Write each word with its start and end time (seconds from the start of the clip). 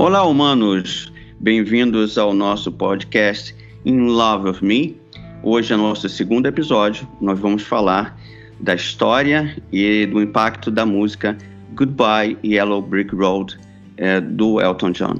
Olá, 0.00 0.24
humanos! 0.24 1.12
Bem-vindos 1.38 2.16
ao 2.16 2.32
nosso 2.32 2.72
podcast 2.72 3.54
In 3.84 3.98
Love 4.06 4.48
of 4.48 4.64
Me. 4.64 4.98
Hoje 5.42 5.74
é 5.74 5.76
nosso 5.76 6.08
segundo 6.08 6.46
episódio. 6.46 7.06
Nós 7.20 7.38
vamos 7.38 7.64
falar 7.64 8.18
da 8.58 8.74
história 8.74 9.54
e 9.70 10.06
do 10.06 10.22
impacto 10.22 10.70
da 10.70 10.86
música 10.86 11.36
Goodbye 11.74 12.38
Yellow 12.42 12.80
Brick 12.80 13.14
Road 13.14 13.60
é, 13.98 14.22
do 14.22 14.58
Elton 14.58 14.92
John. 14.92 15.16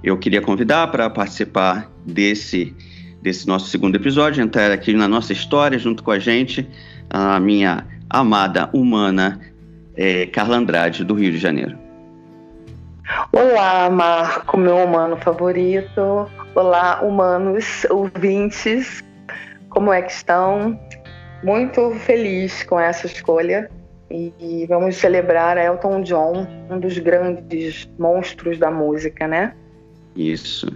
Eu 0.00 0.16
queria 0.16 0.40
convidar 0.40 0.86
para 0.92 1.10
participar 1.10 1.90
desse, 2.06 2.72
desse 3.20 3.48
nosso 3.48 3.66
segundo 3.66 3.96
episódio, 3.96 4.44
entrar 4.44 4.70
aqui 4.70 4.92
na 4.92 5.08
nossa 5.08 5.32
história 5.32 5.76
junto 5.76 6.04
com 6.04 6.12
a 6.12 6.20
gente, 6.20 6.64
a 7.10 7.40
minha 7.40 7.84
amada 8.08 8.70
humana 8.72 9.40
é, 9.96 10.26
Carla 10.26 10.58
Andrade, 10.58 11.02
do 11.02 11.14
Rio 11.14 11.32
de 11.32 11.38
Janeiro. 11.38 11.83
Olá, 13.32 13.90
Marco, 13.90 14.56
meu 14.56 14.76
humano 14.76 15.18
favorito. 15.18 16.26
Olá, 16.54 17.02
humanos 17.02 17.84
ouvintes. 17.90 19.04
Como 19.68 19.92
é 19.92 20.00
que 20.00 20.10
estão? 20.10 20.80
Muito 21.42 21.90
feliz 22.06 22.62
com 22.62 22.80
essa 22.80 23.06
escolha 23.06 23.70
e 24.10 24.64
vamos 24.68 24.96
celebrar 24.96 25.58
Elton 25.58 26.00
John, 26.02 26.46
um 26.70 26.80
dos 26.80 26.96
grandes 26.98 27.86
monstros 27.98 28.56
da 28.56 28.70
música, 28.70 29.28
né? 29.28 29.52
Isso. 30.16 30.66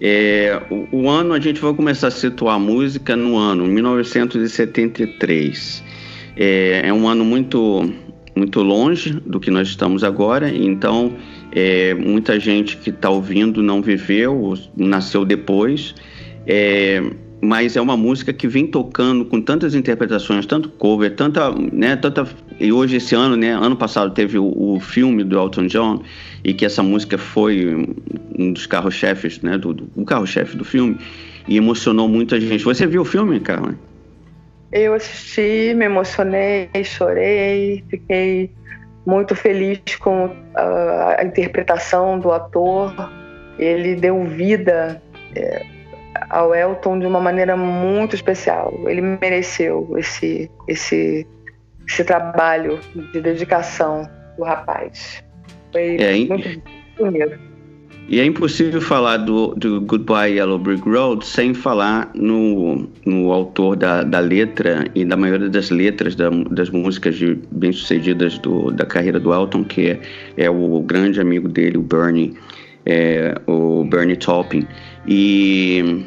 É, 0.00 0.60
o, 0.70 0.88
o, 1.02 1.08
ano, 1.08 1.34
a 1.34 1.40
gente 1.40 1.60
vai 1.60 1.72
começar 1.72 2.08
a 2.08 2.10
situar 2.10 2.56
a 2.56 2.58
música 2.58 3.14
no 3.14 3.36
ano 3.36 3.64
1973. 3.66 5.84
É, 6.36 6.88
é 6.88 6.92
um 6.92 7.06
ano 7.06 7.24
muito, 7.24 7.88
muito 8.34 8.60
longe 8.60 9.12
do 9.12 9.38
que 9.38 9.52
nós 9.52 9.68
estamos 9.68 10.02
agora, 10.02 10.48
então 10.48 11.16
é, 11.52 11.94
muita 11.94 12.38
gente 12.38 12.76
que 12.76 12.90
está 12.90 13.10
ouvindo 13.10 13.62
não 13.62 13.82
viveu, 13.82 14.54
nasceu 14.76 15.24
depois, 15.24 15.94
é, 16.46 17.02
mas 17.40 17.76
é 17.76 17.80
uma 17.80 17.96
música 17.96 18.32
que 18.32 18.46
vem 18.46 18.66
tocando 18.66 19.24
com 19.24 19.40
tantas 19.40 19.74
interpretações, 19.74 20.46
tanto 20.46 20.68
cover, 20.68 21.14
tanta, 21.14 21.50
né, 21.52 21.96
tanta 21.96 22.28
e 22.58 22.70
hoje 22.70 22.96
esse 22.96 23.14
ano, 23.14 23.36
né, 23.36 23.52
ano 23.52 23.74
passado 23.74 24.12
teve 24.12 24.38
o, 24.38 24.52
o 24.56 24.78
filme 24.78 25.24
do 25.24 25.38
Elton 25.38 25.66
John 25.66 26.02
e 26.44 26.52
que 26.52 26.64
essa 26.64 26.82
música 26.82 27.16
foi 27.16 27.88
um 28.38 28.52
dos 28.52 28.66
carros-chefes, 28.66 29.40
né, 29.40 29.56
do, 29.56 29.72
do 29.72 29.90
um 29.96 30.04
carro-chefe 30.04 30.56
do 30.56 30.64
filme 30.64 30.98
e 31.48 31.56
emocionou 31.56 32.08
muita 32.08 32.38
gente. 32.40 32.62
Você 32.62 32.86
viu 32.86 33.02
o 33.02 33.04
filme, 33.04 33.40
Carla? 33.40 33.74
Eu 34.70 34.94
assisti, 34.94 35.74
me 35.74 35.86
emocionei, 35.86 36.68
chorei, 36.84 37.82
fiquei 37.88 38.50
muito 39.06 39.34
feliz 39.34 39.80
com 39.98 40.30
a, 40.54 41.20
a 41.20 41.24
interpretação 41.24 42.18
do 42.18 42.30
ator. 42.32 42.94
Ele 43.58 43.94
deu 43.94 44.24
vida 44.24 45.02
é, 45.34 45.64
ao 46.28 46.54
Elton 46.54 46.98
de 46.98 47.06
uma 47.06 47.20
maneira 47.20 47.56
muito 47.56 48.14
especial. 48.14 48.72
Ele 48.86 49.00
mereceu 49.00 49.88
esse, 49.96 50.50
esse, 50.68 51.26
esse 51.86 52.04
trabalho 52.04 52.78
de 53.12 53.20
dedicação 53.20 54.08
do 54.36 54.44
rapaz. 54.44 55.22
Foi 55.72 55.96
é, 55.96 56.16
muito 56.26 56.62
bonito. 56.98 57.49
E 58.10 58.18
é 58.18 58.24
impossível 58.24 58.80
falar 58.80 59.18
do, 59.18 59.54
do 59.54 59.80
Goodbye 59.82 60.32
Yellow 60.32 60.58
Brick 60.58 60.82
Road 60.82 61.24
sem 61.24 61.54
falar 61.54 62.10
no, 62.12 62.88
no 63.06 63.30
autor 63.30 63.76
da, 63.76 64.02
da 64.02 64.18
letra 64.18 64.84
e 64.96 65.04
da 65.04 65.16
maioria 65.16 65.48
das 65.48 65.70
letras 65.70 66.16
da, 66.16 66.28
das 66.50 66.70
músicas 66.70 67.16
bem-sucedidas 67.52 68.40
da 68.74 68.84
carreira 68.84 69.20
do 69.20 69.32
Elton, 69.32 69.62
que 69.62 69.90
é, 69.90 70.00
é, 70.36 70.50
o 70.50 70.82
grande 70.82 71.20
amigo 71.20 71.48
dele, 71.48 71.78
o 71.78 71.82
Bernie, 71.82 72.34
é, 72.84 73.40
o 73.46 73.84
Bernie 73.84 74.16
Taupin. 74.16 74.66
E, 75.06 76.04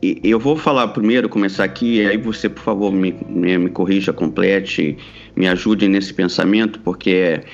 e, 0.00 0.20
eu 0.22 0.38
vou 0.38 0.56
falar 0.56 0.86
primeiro, 0.88 1.28
começar 1.28 1.64
aqui, 1.64 2.02
e 2.02 2.06
aí 2.06 2.18
você, 2.18 2.48
por 2.48 2.62
favor, 2.62 2.92
me, 2.92 3.12
me, 3.28 3.58
me 3.58 3.70
corrija, 3.70 4.12
complete, 4.12 4.96
me 5.34 5.48
ajude 5.48 5.88
nesse 5.88 6.14
pensamento, 6.14 6.78
porque... 6.84 7.10
É, 7.10 7.44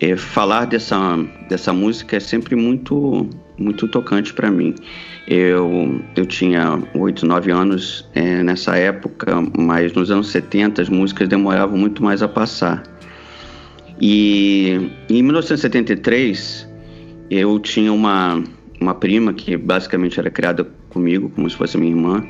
é, 0.00 0.16
falar 0.16 0.66
dessa, 0.66 1.16
dessa 1.48 1.72
música 1.72 2.16
é 2.16 2.20
sempre 2.20 2.54
muito, 2.54 3.28
muito 3.58 3.88
tocante 3.88 4.32
para 4.32 4.50
mim. 4.50 4.74
Eu, 5.26 6.00
eu 6.16 6.24
tinha 6.24 6.82
8, 6.94 7.26
9 7.26 7.50
anos 7.50 8.08
é, 8.14 8.42
nessa 8.42 8.76
época, 8.76 9.36
mas 9.58 9.92
nos 9.92 10.10
anos 10.10 10.28
70 10.28 10.82
as 10.82 10.88
músicas 10.88 11.28
demoravam 11.28 11.76
muito 11.76 12.02
mais 12.02 12.22
a 12.22 12.28
passar. 12.28 12.82
E 14.00 14.90
em 15.10 15.22
1973 15.22 16.68
eu 17.30 17.58
tinha 17.58 17.92
uma, 17.92 18.42
uma 18.80 18.94
prima 18.94 19.34
que 19.34 19.56
basicamente 19.56 20.18
era 20.18 20.30
criada 20.30 20.66
comigo, 20.88 21.28
como 21.30 21.50
se 21.50 21.56
fosse 21.56 21.76
minha 21.76 21.90
irmã, 21.90 22.24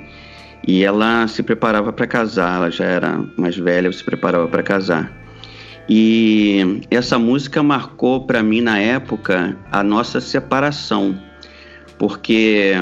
e 0.66 0.82
ela 0.82 1.28
se 1.28 1.42
preparava 1.42 1.92
para 1.92 2.06
casar, 2.06 2.56
ela 2.56 2.70
já 2.70 2.84
era 2.84 3.24
mais 3.36 3.56
velha, 3.56 3.92
se 3.92 4.02
preparava 4.02 4.48
para 4.48 4.62
casar. 4.62 5.27
E 5.88 6.82
essa 6.90 7.18
música 7.18 7.62
marcou 7.62 8.26
para 8.26 8.42
mim 8.42 8.60
na 8.60 8.78
época 8.78 9.56
a 9.72 9.82
nossa 9.82 10.20
separação, 10.20 11.18
porque 11.98 12.74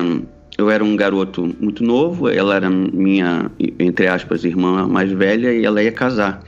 eu 0.59 0.71
era 0.71 0.83
um 0.83 0.97
garoto 0.97 1.55
muito 1.61 1.85
novo, 1.85 2.29
ela 2.29 2.57
era 2.57 2.69
minha, 2.69 3.51
entre 3.79 4.09
aspas, 4.09 4.45
irmã 4.45 4.89
mais 4.89 5.13
velha 5.13 5.53
e 5.53 5.65
ela 5.65 5.83
ia 5.83 5.93
casar. 5.93 6.43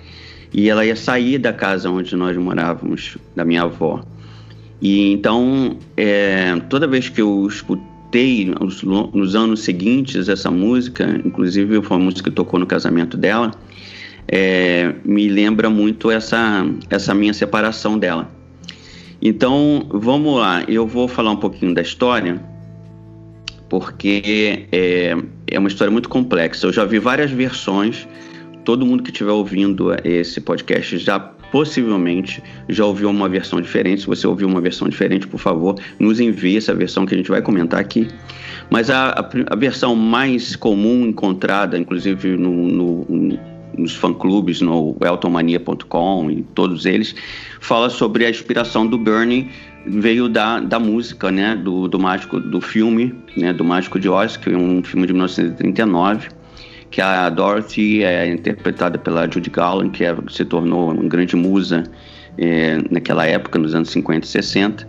E 0.53 0.69
ela 0.69 0.85
ia 0.85 0.97
sair 0.97 1.39
da 1.39 1.53
casa 1.53 1.91
onde 1.91 2.17
nós 2.17 2.37
morávamos, 2.37 3.19
da 3.37 3.45
minha 3.45 3.63
avó. 3.63 4.03
E 4.81 5.13
então, 5.13 5.77
é, 5.97 6.57
toda 6.69 6.87
vez 6.87 7.09
que 7.09 7.21
eu 7.21 7.47
escutei 7.47 8.47
nos, 8.47 8.83
nos 8.83 9.35
anos 9.37 9.61
seguintes 9.61 10.29
essa 10.29 10.51
música, 10.51 11.21
inclusive 11.25 11.83
foi 11.83 11.97
uma 11.99 12.05
música 12.07 12.31
que 12.31 12.35
tocou 12.35 12.59
no 12.59 12.67
casamento 12.67 13.17
dela, 13.17 13.51
é, 14.31 14.95
me 15.05 15.29
lembra 15.29 15.71
muito 15.71 16.11
essa, 16.11 16.67
essa 16.91 17.15
minha 17.15 17.33
separação 17.33 17.99
dela. 17.99 18.31
Então, 19.21 19.87
vamos 19.91 20.39
lá, 20.39 20.63
eu 20.69 20.87
vou 20.87 21.09
falar 21.09 21.31
um 21.31 21.37
pouquinho 21.37 21.75
da 21.75 21.81
história, 21.81 22.41
porque 23.69 24.67
é, 24.71 25.17
é 25.47 25.59
uma 25.59 25.69
história 25.69 25.91
muito 25.91 26.09
complexa. 26.09 26.67
Eu 26.67 26.73
já 26.73 26.85
vi 26.85 26.99
várias 26.99 27.31
versões, 27.31 28.07
todo 28.65 28.87
mundo 28.87 29.03
que 29.03 29.11
estiver 29.11 29.33
ouvindo 29.33 29.89
esse 30.05 30.41
podcast 30.41 30.99
já 30.99 31.19
possivelmente 31.19 32.43
já 32.69 32.85
ouviu 32.85 33.09
uma 33.11 33.29
versão 33.29 33.61
diferente. 33.61 34.03
Se 34.03 34.07
você 34.07 34.27
ouviu 34.27 34.47
uma 34.47 34.61
versão 34.61 34.89
diferente, 34.89 35.27
por 35.27 35.41
favor, 35.41 35.77
nos 35.99 36.21
envie 36.21 36.59
essa 36.59 36.75
versão 36.75 37.07
que 37.07 37.15
a 37.15 37.17
gente 37.17 37.31
vai 37.31 37.43
comentar 37.43 37.81
aqui. 37.81 38.07
Mas 38.71 38.91
a, 38.91 39.09
a, 39.11 39.31
a 39.51 39.57
versão 39.57 39.97
mais 39.97 40.55
comum 40.55 41.07
encontrada, 41.07 41.79
inclusive 41.79 42.37
no, 42.37 42.69
no 42.69 43.58
nos 43.79 43.95
fã-clubes, 43.95 44.61
no 44.61 44.97
eltonmania.com 45.01 46.31
e 46.31 46.43
todos 46.55 46.85
eles, 46.85 47.15
fala 47.61 47.89
sobre 47.89 48.27
a 48.27 48.31
inspiração 48.31 48.87
do 48.87 48.99
Bernie 48.99 49.51
veio 49.87 50.29
da, 50.29 50.61
da 50.61 50.79
música, 50.79 51.31
né, 51.31 51.57
do, 51.57 51.89
do 51.89 51.99
mágico, 51.99 52.39
do 52.39 52.61
filme, 52.61 53.15
né, 53.37 53.53
do 53.53 53.65
Mágico 53.65 53.99
de 53.99 54.09
Oz, 54.09 54.37
que 54.37 54.51
é 54.51 54.57
um 54.57 54.83
filme 54.83 55.07
de 55.07 55.13
1939, 55.13 56.29
que 56.91 57.01
a 57.01 57.29
Dorothy 57.31 58.03
é 58.03 58.31
interpretada 58.31 58.99
pela 58.99 59.31
Judy 59.31 59.51
Garland, 59.51 59.91
que 59.91 60.05
é, 60.05 60.15
se 60.29 60.45
tornou 60.45 60.93
uma 60.93 61.09
grande 61.09 61.37
musa 61.37 61.85
é, 62.37 62.79
naquela 62.91 63.27
época, 63.27 63.59
nos 63.59 63.75
anos 63.75 63.91
50 63.91 64.27
e 64.27 64.29
60, 64.29 64.89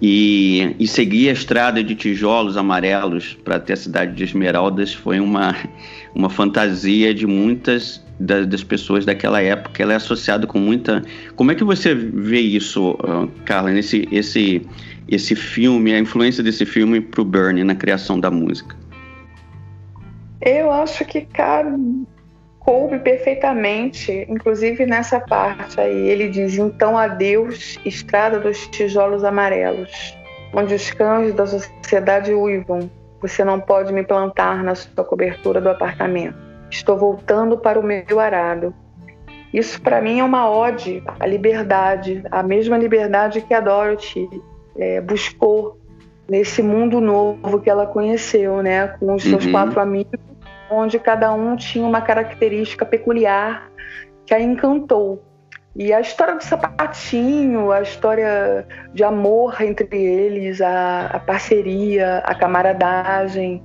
e, 0.00 0.74
e 0.78 0.88
seguir 0.88 1.28
a 1.28 1.32
estrada 1.32 1.84
de 1.84 1.94
tijolos 1.94 2.56
amarelos 2.56 3.36
para 3.44 3.56
até 3.56 3.74
a 3.74 3.76
cidade 3.76 4.14
de 4.14 4.24
Esmeraldas 4.24 4.94
foi 4.94 5.20
uma, 5.20 5.54
uma 6.14 6.30
fantasia 6.30 7.12
de 7.12 7.26
muitas 7.26 8.02
das, 8.18 8.46
das, 8.46 8.62
pessoas 8.62 9.04
daquela 9.04 9.42
época. 9.42 9.82
Ela 9.82 9.92
é 9.92 9.96
associada 9.96 10.46
com 10.46 10.58
muita. 10.58 11.02
Como 11.36 11.50
é 11.52 11.54
que 11.54 11.64
você 11.64 11.94
vê 11.94 12.40
isso, 12.40 12.92
uh, 12.92 13.28
Carla, 13.44 13.70
nesse 13.70 14.08
esse, 14.10 14.62
esse 15.08 15.34
filme, 15.34 15.92
a 15.92 15.98
influência 15.98 16.42
desse 16.42 16.64
filme 16.64 17.00
para 17.00 17.20
o 17.20 17.24
Bernie 17.24 17.64
na 17.64 17.74
criação 17.74 18.18
da 18.18 18.30
música? 18.30 18.76
Eu 20.40 20.70
acho 20.72 21.04
que 21.04 21.20
cabe, 21.20 22.06
coube 22.70 23.00
perfeitamente, 23.00 24.24
inclusive 24.28 24.86
nessa 24.86 25.18
parte 25.18 25.80
aí. 25.80 26.08
Ele 26.08 26.28
diz: 26.28 26.56
Então 26.56 26.96
adeus, 26.96 27.80
estrada 27.84 28.38
dos 28.38 28.68
tijolos 28.68 29.24
amarelos, 29.24 30.16
onde 30.54 30.74
os 30.74 30.88
cães 30.92 31.34
da 31.34 31.46
sociedade 31.46 32.32
uivam. 32.32 32.88
Você 33.20 33.44
não 33.44 33.58
pode 33.58 33.92
me 33.92 34.04
plantar 34.04 34.62
na 34.62 34.76
sua 34.76 35.02
cobertura 35.02 35.60
do 35.60 35.68
apartamento. 35.68 36.38
Estou 36.70 36.96
voltando 36.96 37.58
para 37.58 37.78
o 37.78 37.82
meu 37.82 38.20
arado. 38.20 38.72
Isso 39.52 39.82
para 39.82 40.00
mim 40.00 40.20
é 40.20 40.24
uma 40.24 40.48
ode 40.48 41.02
à 41.18 41.26
liberdade, 41.26 42.22
a 42.30 42.40
mesma 42.40 42.78
liberdade 42.78 43.40
que 43.40 43.52
a 43.52 43.60
Dorothy 43.60 44.30
é, 44.78 45.00
buscou 45.00 45.76
nesse 46.28 46.62
mundo 46.62 47.00
novo 47.00 47.58
que 47.58 47.68
ela 47.68 47.84
conheceu, 47.84 48.62
né, 48.62 48.86
com 49.00 49.12
os 49.12 49.24
seus 49.24 49.44
uhum. 49.44 49.50
quatro 49.50 49.80
amigos 49.80 50.29
onde 50.70 50.98
cada 50.98 51.32
um 51.32 51.56
tinha 51.56 51.86
uma 51.86 52.00
característica 52.00 52.86
peculiar 52.86 53.70
que 54.24 54.32
a 54.32 54.40
encantou. 54.40 55.24
E 55.74 55.92
a 55.92 56.00
história 56.00 56.34
do 56.34 56.42
sapatinho, 56.42 57.70
a 57.70 57.80
história 57.82 58.66
de 58.92 59.04
amor 59.04 59.60
entre 59.60 59.88
eles, 59.96 60.60
a, 60.60 61.06
a 61.06 61.18
parceria, 61.20 62.18
a 62.18 62.34
camaradagem, 62.34 63.62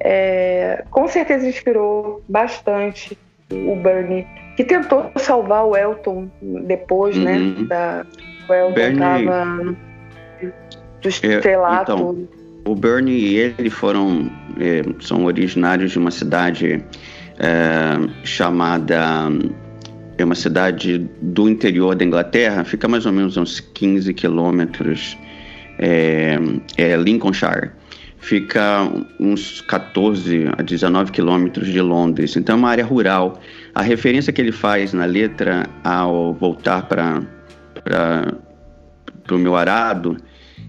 é, 0.00 0.84
com 0.90 1.08
certeza 1.08 1.46
inspirou 1.48 2.22
bastante 2.28 3.18
o 3.50 3.74
Bernie, 3.76 4.26
que 4.56 4.64
tentou 4.64 5.10
salvar 5.16 5.64
o 5.64 5.76
Elton 5.76 6.30
depois, 6.40 7.16
né, 7.16 7.32
uhum. 7.32 7.62
né? 7.62 7.66
Da, 7.68 8.06
o 8.48 8.54
Elton 8.54 8.80
estava 8.80 9.76
do 11.00 11.08
estrelato. 11.08 11.92
É, 11.92 11.94
então, 11.94 12.28
o 12.68 12.74
Bernie 12.74 13.18
e 13.18 13.36
ele 13.38 13.70
foram 13.70 14.30
é, 14.60 14.82
são 15.00 15.24
originários 15.24 15.92
de 15.92 15.98
uma 15.98 16.10
cidade 16.10 16.84
é, 17.38 18.24
chamada 18.24 19.30
é 20.18 20.24
uma 20.24 20.34
cidade 20.34 21.08
do 21.22 21.48
interior 21.48 21.94
da 21.94 22.04
Inglaterra, 22.04 22.64
fica 22.64 22.88
mais 22.88 23.06
ou 23.06 23.12
menos 23.12 23.36
uns 23.36 23.60
15 23.60 24.12
quilômetros, 24.14 25.16
é, 25.78 26.36
é 26.76 26.96
Lincolnshire. 26.96 27.70
Fica 28.18 28.90
uns 29.20 29.60
14 29.60 30.48
a 30.58 30.62
19 30.62 31.12
quilômetros 31.12 31.68
de 31.68 31.80
Londres, 31.80 32.36
então 32.36 32.56
é 32.56 32.58
uma 32.58 32.68
área 32.68 32.84
rural. 32.84 33.40
A 33.72 33.80
referência 33.80 34.32
que 34.32 34.40
ele 34.40 34.50
faz 34.50 34.92
na 34.92 35.04
letra 35.04 35.68
ao 35.84 36.34
voltar 36.34 36.88
para 36.88 37.22
o 39.30 39.38
meu 39.38 39.54
arado, 39.54 40.16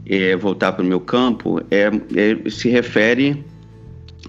é, 0.06 0.36
voltar 0.36 0.74
para 0.74 0.84
o 0.84 0.88
meu 0.88 1.00
campo, 1.00 1.62
é, 1.70 1.92
é, 2.16 2.50
se 2.50 2.70
refere 2.70 3.44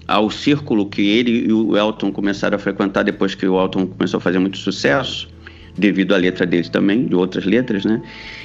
ao 0.07 0.29
círculo 0.29 0.87
que 0.87 1.01
ele 1.01 1.47
e 1.47 1.53
o 1.53 1.77
Elton 1.77 2.11
começaram 2.11 2.55
a 2.55 2.59
frequentar 2.59 3.03
depois 3.03 3.35
que 3.35 3.45
o 3.45 3.59
Elton 3.61 3.87
começou 3.87 4.17
a 4.17 4.21
fazer 4.21 4.39
muito 4.39 4.57
sucesso, 4.57 5.29
devido 5.77 6.13
à 6.13 6.17
letra 6.17 6.45
dele 6.45 6.69
também, 6.69 7.05
de 7.05 7.15
outras 7.15 7.45
letras, 7.45 7.85
né? 7.85 8.01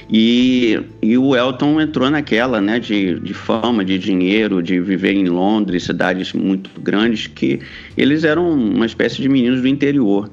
E, 0.09 0.79
e 1.01 1.17
o 1.17 1.35
Elton 1.35 1.81
entrou 1.81 2.09
naquela, 2.09 2.61
né, 2.61 2.79
de, 2.79 3.19
de 3.19 3.33
fama, 3.33 3.83
de 3.83 3.99
dinheiro, 3.99 4.63
de 4.63 4.79
viver 4.79 5.11
em 5.11 5.25
Londres, 5.25 5.83
cidades 5.83 6.31
muito 6.31 6.69
grandes, 6.79 7.27
que 7.27 7.59
eles 7.97 8.23
eram 8.23 8.49
uma 8.49 8.85
espécie 8.85 9.21
de 9.21 9.27
meninos 9.27 9.61
do 9.61 9.67
interior. 9.67 10.29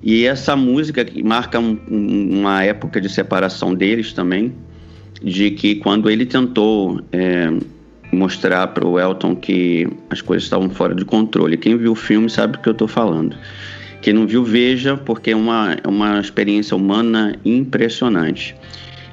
E 0.00 0.24
essa 0.24 0.54
música 0.54 1.04
que 1.04 1.22
marca 1.24 1.58
um, 1.58 1.76
uma 1.90 2.62
época 2.62 3.00
de 3.00 3.08
separação 3.08 3.74
deles 3.74 4.12
também, 4.12 4.54
de 5.22 5.50
que 5.50 5.76
quando 5.76 6.08
ele 6.08 6.24
tentou 6.24 7.00
é, 7.12 7.50
mostrar 8.12 8.68
para 8.68 8.86
o 8.86 8.98
Elton 8.98 9.34
que 9.36 9.88
as 10.10 10.20
coisas 10.20 10.44
estavam 10.44 10.70
fora 10.70 10.94
de 10.94 11.04
controle. 11.04 11.56
Quem 11.56 11.76
viu 11.76 11.92
o 11.92 11.96
filme 11.96 12.28
sabe 12.30 12.54
do 12.54 12.58
que 12.60 12.68
eu 12.68 12.72
estou 12.72 12.88
falando. 12.88 13.36
Quem 14.00 14.12
não 14.14 14.26
viu, 14.26 14.44
veja, 14.44 14.96
porque 14.96 15.32
é 15.32 15.36
uma, 15.36 15.76
é 15.82 15.88
uma 15.88 16.20
experiência 16.20 16.76
humana 16.76 17.34
impressionante. 17.44 18.54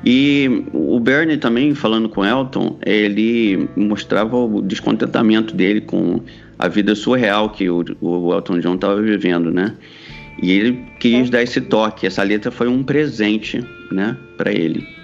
E 0.05 0.63
o 0.71 0.99
Bernie 0.99 1.37
também, 1.37 1.73
falando 1.73 2.07
com 2.07 2.21
o 2.21 2.25
Elton, 2.25 2.77
ele 2.85 3.67
mostrava 3.75 4.37
o 4.37 4.61
descontentamento 4.61 5.55
dele 5.55 5.81
com 5.81 6.21
a 6.59 6.67
vida 6.67 6.93
surreal 6.93 7.49
que 7.49 7.67
o, 7.69 7.83
o 7.99 8.31
Elton 8.31 8.59
John 8.59 8.75
estava 8.75 9.01
vivendo, 9.01 9.51
né? 9.51 9.73
E 10.41 10.51
ele 10.51 10.85
quis 10.99 11.27
é. 11.27 11.31
dar 11.31 11.41
esse 11.41 11.59
toque. 11.59 12.05
Essa 12.05 12.21
letra 12.21 12.51
foi 12.51 12.67
um 12.67 12.83
presente, 12.83 13.63
né, 13.91 14.15
para 14.37 14.51
ele. 14.51 14.94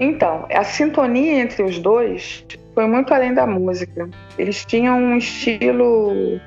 Então, 0.00 0.46
a 0.50 0.64
sintonia 0.64 1.42
entre 1.42 1.62
os 1.62 1.78
dois 1.78 2.42
foi 2.74 2.86
muito 2.86 3.12
além 3.12 3.34
da 3.34 3.46
música. 3.46 4.08
Eles 4.38 4.64
tinham 4.64 4.98
um 4.98 5.16
estilo, 5.18 6.40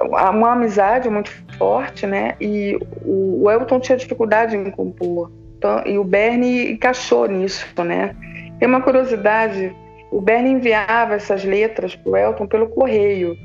uma 0.00 0.52
amizade 0.52 1.10
muito 1.10 1.30
forte, 1.58 2.06
né? 2.06 2.36
E 2.40 2.78
o 3.04 3.50
Elton 3.50 3.80
tinha 3.80 3.98
dificuldade 3.98 4.56
em 4.56 4.70
compor. 4.70 5.32
Então, 5.56 5.82
e 5.84 5.98
o 5.98 6.04
Bernie 6.04 6.70
encaixou 6.70 7.26
nisso, 7.26 7.66
né? 7.84 8.14
Tem 8.60 8.68
uma 8.68 8.80
curiosidade: 8.80 9.74
o 10.12 10.20
Bernie 10.20 10.52
enviava 10.52 11.14
essas 11.14 11.44
letras 11.44 11.96
para 11.96 12.12
o 12.12 12.16
Elton 12.16 12.46
pelo 12.46 12.68
correio. 12.68 13.36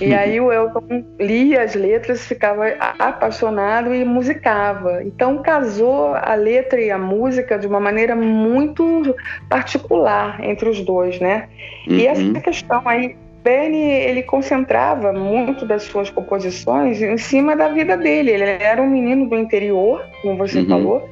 E 0.00 0.12
aí 0.14 0.40
o 0.40 0.52
Elton 0.52 1.04
lia 1.18 1.62
as 1.62 1.74
letras, 1.74 2.26
ficava 2.26 2.68
apaixonado 2.98 3.94
e 3.94 4.04
musicava. 4.04 5.02
Então 5.02 5.42
casou 5.42 6.14
a 6.14 6.34
letra 6.34 6.80
e 6.80 6.90
a 6.90 6.98
música 6.98 7.58
de 7.58 7.66
uma 7.66 7.80
maneira 7.80 8.14
muito 8.14 9.14
particular 9.48 10.42
entre 10.44 10.68
os 10.68 10.80
dois, 10.80 11.18
né? 11.20 11.48
Uhum. 11.86 11.96
E 11.96 12.06
essa 12.06 12.40
questão 12.40 12.82
aí, 12.84 13.16
Benny, 13.42 13.90
ele 13.90 14.22
concentrava 14.22 15.12
muito 15.12 15.64
das 15.64 15.84
suas 15.84 16.10
composições 16.10 17.00
em 17.00 17.16
cima 17.16 17.54
da 17.56 17.68
vida 17.68 17.96
dele. 17.96 18.32
Ele 18.32 18.44
era 18.44 18.82
um 18.82 18.88
menino 18.88 19.28
do 19.28 19.36
interior, 19.36 20.04
como 20.22 20.36
você 20.36 20.60
uhum. 20.60 20.68
falou, 20.68 21.08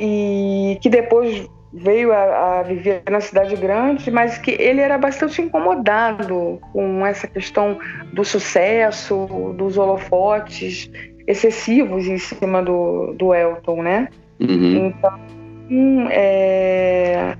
e 0.00 0.78
que 0.80 0.88
depois 0.88 1.48
veio 1.72 2.12
a, 2.12 2.60
a, 2.60 2.62
viver 2.62 3.02
na 3.08 3.20
cidade 3.20 3.54
grande, 3.56 4.10
mas 4.10 4.38
que 4.38 4.50
ele 4.50 4.80
era 4.80 4.98
bastante 4.98 5.40
incomodado 5.40 6.60
com 6.72 7.06
essa 7.06 7.26
questão 7.26 7.78
do 8.12 8.24
sucesso, 8.24 9.54
dos 9.56 9.78
holofotes 9.78 10.90
excessivos 11.26 12.06
em 12.06 12.18
cima 12.18 12.62
do, 12.62 13.14
do 13.14 13.32
Elton, 13.32 13.82
né? 13.82 14.08
Uhum. 14.40 14.86
Então, 14.86 16.08
é, 16.10 17.36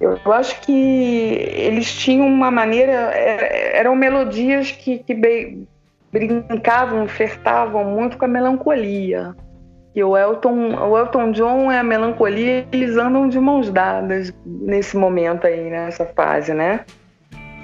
eu 0.00 0.32
acho 0.32 0.60
que 0.62 0.72
eles 0.72 1.92
tinham 1.92 2.26
uma 2.26 2.50
maneira, 2.50 2.92
eram 2.92 3.94
melodias 3.94 4.70
que, 4.70 4.98
que 4.98 5.14
brincavam, 6.10 7.06
flertavam 7.06 7.84
muito 7.84 8.16
com 8.16 8.24
a 8.24 8.28
melancolia. 8.28 9.34
E 9.94 10.04
o 10.04 10.16
Elton, 10.16 10.74
o 10.74 10.98
Elton 10.98 11.32
John 11.32 11.72
é 11.72 11.78
a 11.78 11.82
melancolia, 11.82 12.66
eles 12.72 12.96
andam 12.96 13.28
de 13.28 13.40
mãos 13.40 13.70
dadas 13.70 14.32
nesse 14.46 14.96
momento 14.96 15.46
aí, 15.46 15.70
nessa 15.70 16.04
fase, 16.04 16.52
né? 16.52 16.80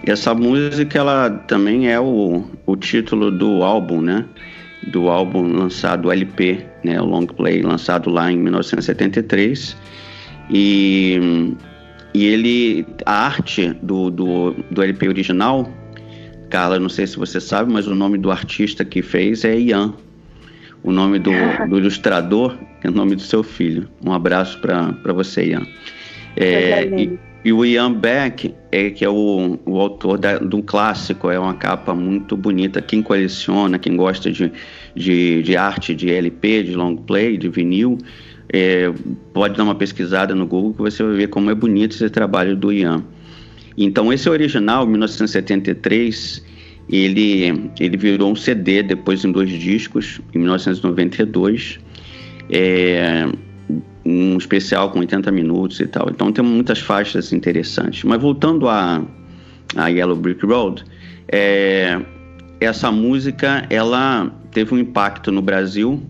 Essa 0.07 0.35
música, 0.35 0.99
ela 0.99 1.31
também 1.47 1.91
é 1.91 1.99
o, 1.99 2.45
o 2.67 2.77
título 2.77 3.31
do 3.31 3.63
álbum, 3.63 4.01
né? 4.01 4.25
Do 4.89 5.09
álbum 5.09 5.47
lançado, 5.47 6.11
LP, 6.11 6.65
né? 6.85 7.01
O 7.01 7.05
long 7.05 7.27
play, 7.27 7.63
lançado 7.63 8.11
lá 8.11 8.31
em 8.31 8.37
1973. 8.37 9.77
E, 10.51 11.55
e 12.13 12.27
ele, 12.27 12.87
a 13.07 13.27
arte 13.27 13.73
do, 13.83 14.11
do, 14.11 14.53
do 14.71 14.83
LP 14.83 15.09
original, 15.09 15.69
Carla, 16.51 16.79
não 16.79 16.89
sei 16.89 17.07
se 17.07 17.17
você 17.17 17.41
sabe, 17.41 17.73
mas 17.73 17.87
o 17.87 17.95
nome 17.95 18.19
do 18.19 18.31
artista 18.31 18.85
que 18.85 19.03
fez 19.03 19.45
é 19.45 19.59
Ian, 19.59 19.95
o 20.85 20.93
nome 20.93 21.19
do, 21.19 21.31
do 21.69 21.79
ilustrador 21.79 22.57
é 22.83 22.89
o 22.89 22.93
nome 22.93 23.17
do 23.17 23.23
seu 23.23 23.43
filho. 23.43 23.89
Um 24.05 24.13
abraço 24.13 24.61
para 24.61 25.13
você, 25.13 25.47
Ian. 25.47 25.67
É, 26.37 26.85
e, 26.85 27.19
e, 27.45 27.53
o 27.53 27.65
Ian 27.65 27.93
Beck, 27.93 28.55
é, 28.71 28.91
que 28.91 29.05
é 29.05 29.09
o, 29.09 29.59
o 29.65 29.81
autor 29.81 30.19
da, 30.19 30.39
do 30.39 30.63
clássico, 30.63 31.31
é 31.31 31.39
uma 31.39 31.55
capa 31.55 31.95
muito 31.95 32.37
bonita. 32.37 32.83
Quem 32.83 33.03
coleciona, 33.03 33.79
quem 33.79 33.97
gosta 33.97 34.31
de, 34.31 34.53
de, 34.95 35.43
de 35.43 35.57
arte 35.57 35.95
de 35.95 36.13
LP, 36.13 36.65
de 36.65 36.75
long 36.75 36.97
play, 36.97 37.39
de 37.39 37.49
vinil, 37.49 37.99
é, 38.53 38.93
pode 39.33 39.57
dar 39.57 39.65
uma 39.65 39.75
pesquisada 39.75 40.35
no 40.35 40.47
Google 40.47 40.75
que 40.75 40.83
você 40.83 41.03
vai 41.03 41.15
ver 41.15 41.29
como 41.29 41.51
é 41.51 41.55
bonito 41.55 41.93
esse 41.93 42.11
trabalho 42.11 42.55
do 42.55 42.73
Ian. 42.73 43.03
Então, 43.77 44.13
esse 44.13 44.29
original, 44.29 44.87
1973, 44.87 46.45
ele, 46.89 47.71
ele 47.81 47.97
virou 47.97 48.31
um 48.31 48.37
CD 48.37 48.83
depois 48.83 49.25
em 49.25 49.33
dois 49.33 49.51
discos, 49.51 50.21
em 50.35 50.39
1992. 50.39 51.79
É, 52.51 53.27
um 54.05 54.37
especial 54.37 54.91
com 54.91 54.99
80 54.99 55.31
minutos 55.33 55.81
e 55.81 55.87
tal. 55.87 56.09
Então 56.11 56.31
tem 56.31 56.45
muitas 56.45 56.79
faixas 56.81 57.33
interessantes. 57.33 58.05
Mas 58.05 58.21
voltando 58.21 58.69
a, 58.69 59.03
a 59.75 59.89
Yellow 59.89 60.17
Brick 60.17 60.45
Road, 60.45 60.85
é, 61.29 62.01
essa 62.61 62.93
música 62.93 63.67
ela 63.71 64.31
teve 64.51 64.75
um 64.75 64.79
impacto 64.79 65.33
no 65.33 65.41
Brasil 65.41 66.03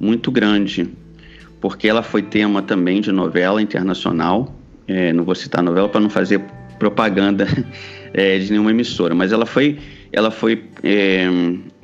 muito 0.00 0.30
grande, 0.30 0.88
porque 1.60 1.88
ela 1.88 2.02
foi 2.02 2.22
tema 2.22 2.62
também 2.62 3.00
de 3.00 3.12
novela 3.12 3.60
internacional. 3.60 4.54
É, 4.88 5.12
não 5.12 5.24
vou 5.24 5.34
citar 5.34 5.60
a 5.60 5.64
novela 5.64 5.88
para 5.88 6.00
não 6.00 6.10
fazer 6.10 6.40
propaganda 6.78 7.46
é, 8.14 8.38
de 8.38 8.50
nenhuma 8.50 8.70
emissora, 8.70 9.14
mas 9.14 9.32
ela 9.32 9.44
foi 9.44 9.78
ela 10.16 10.30
foi, 10.30 10.64
é, 10.82 11.26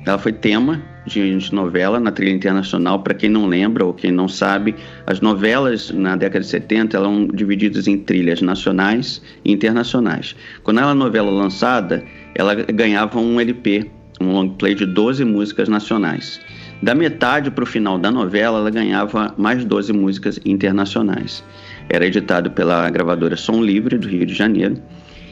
ela 0.03 0.17
foi 0.17 0.33
tema 0.33 0.81
de, 1.05 1.37
de, 1.37 1.53
novela 1.53 1.99
na 1.99 2.11
trilha 2.11 2.31
internacional. 2.31 2.99
Para 3.03 3.13
quem 3.13 3.29
não 3.29 3.45
lembra 3.45 3.85
ou 3.85 3.93
quem 3.93 4.11
não 4.11 4.27
sabe, 4.27 4.75
as 5.05 5.21
novelas 5.21 5.91
na 5.91 6.15
década 6.15 6.39
de 6.39 6.47
70 6.47 6.97
eram 6.97 7.27
divididas 7.27 7.87
em 7.87 7.99
trilhas 7.99 8.41
nacionais 8.41 9.21
e 9.45 9.51
internacionais. 9.51 10.35
Quando 10.63 10.79
ela 10.79 10.95
novela 10.95 11.29
lançada, 11.29 12.03
ela 12.33 12.55
ganhava 12.55 13.19
um 13.19 13.39
LP, 13.39 13.91
um 14.19 14.33
long 14.33 14.49
play 14.49 14.73
de 14.73 14.87
12 14.87 15.23
músicas 15.23 15.69
nacionais. 15.69 16.41
Da 16.81 16.95
metade 16.95 17.51
para 17.51 17.63
o 17.63 17.67
final 17.67 17.99
da 17.99 18.09
novela, 18.09 18.57
ela 18.57 18.71
ganhava 18.71 19.31
mais 19.37 19.63
12 19.63 19.93
músicas 19.93 20.39
internacionais. 20.43 21.43
Era 21.87 22.07
editado 22.07 22.49
pela 22.49 22.89
gravadora 22.89 23.37
Som 23.37 23.61
Livre, 23.61 23.95
do 23.95 24.07
Rio 24.07 24.25
de 24.25 24.33
Janeiro, 24.33 24.81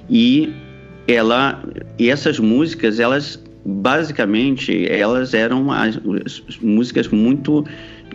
e 0.08 0.54
ela 1.12 1.64
e 1.98 2.10
essas 2.10 2.40
músicas 2.40 3.00
elas 3.00 3.42
basicamente 3.66 4.88
elas 4.92 5.34
eram 5.34 5.72
as, 5.72 6.00
as 6.26 6.58
músicas 6.60 7.08
muito 7.08 7.66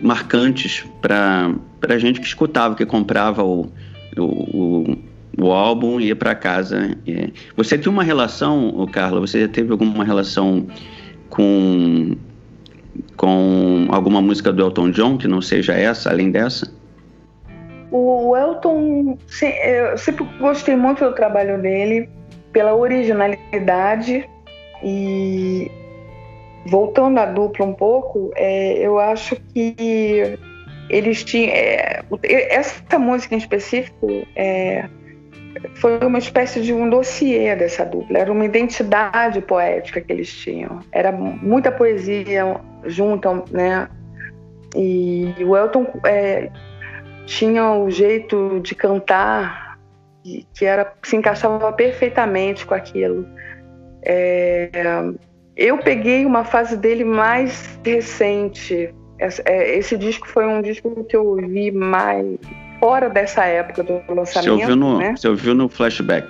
marcantes 0.01 0.85
para 1.01 1.55
a 1.87 1.97
gente 1.97 2.19
que 2.19 2.27
escutava, 2.27 2.75
que 2.75 2.85
comprava 2.85 3.43
o, 3.43 3.71
o, 4.17 4.97
o, 5.37 5.51
álbum 5.51 5.99
e 5.99 6.07
ia 6.07 6.15
para 6.15 6.35
casa. 6.35 6.97
Você 7.55 7.77
tinha 7.77 7.91
uma 7.91 8.03
relação, 8.03 8.87
Carla? 8.91 9.19
Você 9.19 9.41
já 9.41 9.47
teve 9.47 9.71
alguma 9.71 10.03
relação 10.03 10.67
com 11.29 12.15
com 13.15 13.87
alguma 13.89 14.21
música 14.21 14.51
do 14.51 14.61
Elton 14.61 14.91
John 14.91 15.17
que 15.17 15.27
não 15.27 15.41
seja 15.41 15.73
essa, 15.73 16.09
além 16.09 16.31
dessa? 16.31 16.71
O 17.91 18.35
Elton, 18.35 19.17
eu 19.63 19.97
sempre 19.97 20.27
gostei 20.39 20.75
muito 20.75 21.03
do 21.03 21.13
trabalho 21.13 21.61
dele, 21.61 22.09
pela 22.57 22.73
originalidade 22.73 24.27
e 24.83 25.69
voltando 26.65 27.19
à 27.19 27.25
dupla 27.27 27.63
um 27.63 27.73
pouco, 27.73 28.31
é, 28.35 28.79
eu 28.79 28.97
acho 28.97 29.35
que 29.53 30.39
eles 30.89 31.23
tinham. 31.23 31.53
É, 31.53 32.03
essa 32.55 32.97
música 32.97 33.35
em 33.35 33.37
específico 33.37 34.07
é, 34.35 34.89
foi 35.75 35.99
uma 35.99 36.17
espécie 36.17 36.59
de 36.61 36.73
um 36.73 36.89
dossiê 36.89 37.55
dessa 37.55 37.85
dupla, 37.85 38.17
era 38.17 38.31
uma 38.31 38.45
identidade 38.45 39.39
poética 39.39 40.01
que 40.01 40.11
eles 40.11 40.31
tinham. 40.31 40.79
Era 40.91 41.11
muita 41.11 41.71
poesia 41.71 42.59
junta, 42.85 43.43
né? 43.51 43.87
E 44.75 45.31
o 45.45 45.55
Elton 45.55 45.85
é, 46.03 46.49
tinha 47.27 47.73
o 47.73 47.87
jeito 47.91 48.59
de 48.61 48.73
cantar 48.73 49.66
que 50.53 50.65
era 50.65 50.93
se 51.03 51.15
encaixava 51.15 51.71
perfeitamente 51.73 52.65
com 52.65 52.73
aquilo. 52.73 53.27
É, 54.03 54.69
eu 55.55 55.77
peguei 55.79 56.25
uma 56.25 56.43
fase 56.43 56.77
dele 56.77 57.03
mais 57.03 57.79
recente. 57.83 58.93
É, 59.19 59.77
esse 59.77 59.97
disco 59.97 60.27
foi 60.27 60.45
um 60.45 60.61
disco 60.61 61.03
que 61.05 61.15
eu 61.15 61.25
ouvi 61.25 61.71
mais 61.71 62.37
fora 62.79 63.09
dessa 63.09 63.45
época 63.45 63.83
do 63.83 63.93
lançamento. 64.13 64.43
Você 64.43 64.49
ouviu 64.49 64.75
no, 64.75 64.97
né? 64.99 65.15
você 65.15 65.27
ouviu 65.27 65.55
no 65.55 65.67
flashback? 65.67 66.27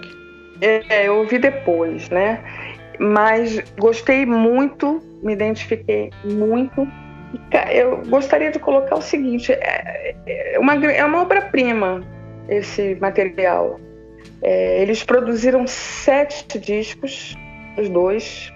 É, 0.61 1.07
eu 1.07 1.17
ouvi 1.17 1.37
depois, 1.37 2.09
né? 2.09 2.41
Mas 2.99 3.59
gostei 3.77 4.25
muito, 4.25 5.01
me 5.21 5.33
identifiquei 5.33 6.09
muito. 6.23 6.87
Eu 7.71 8.01
gostaria 8.07 8.49
de 8.49 8.57
colocar 8.57 8.95
o 8.95 9.01
seguinte: 9.01 9.51
é, 9.51 10.15
é 10.25 10.59
uma, 10.59 10.73
é 10.73 11.03
uma 11.03 11.21
obra-prima 11.21 12.01
esse 12.49 12.95
material. 12.95 13.79
É, 14.41 14.81
eles 14.81 15.03
produziram 15.03 15.65
sete 15.65 16.59
discos, 16.59 17.35
os 17.77 17.89
dois, 17.89 18.51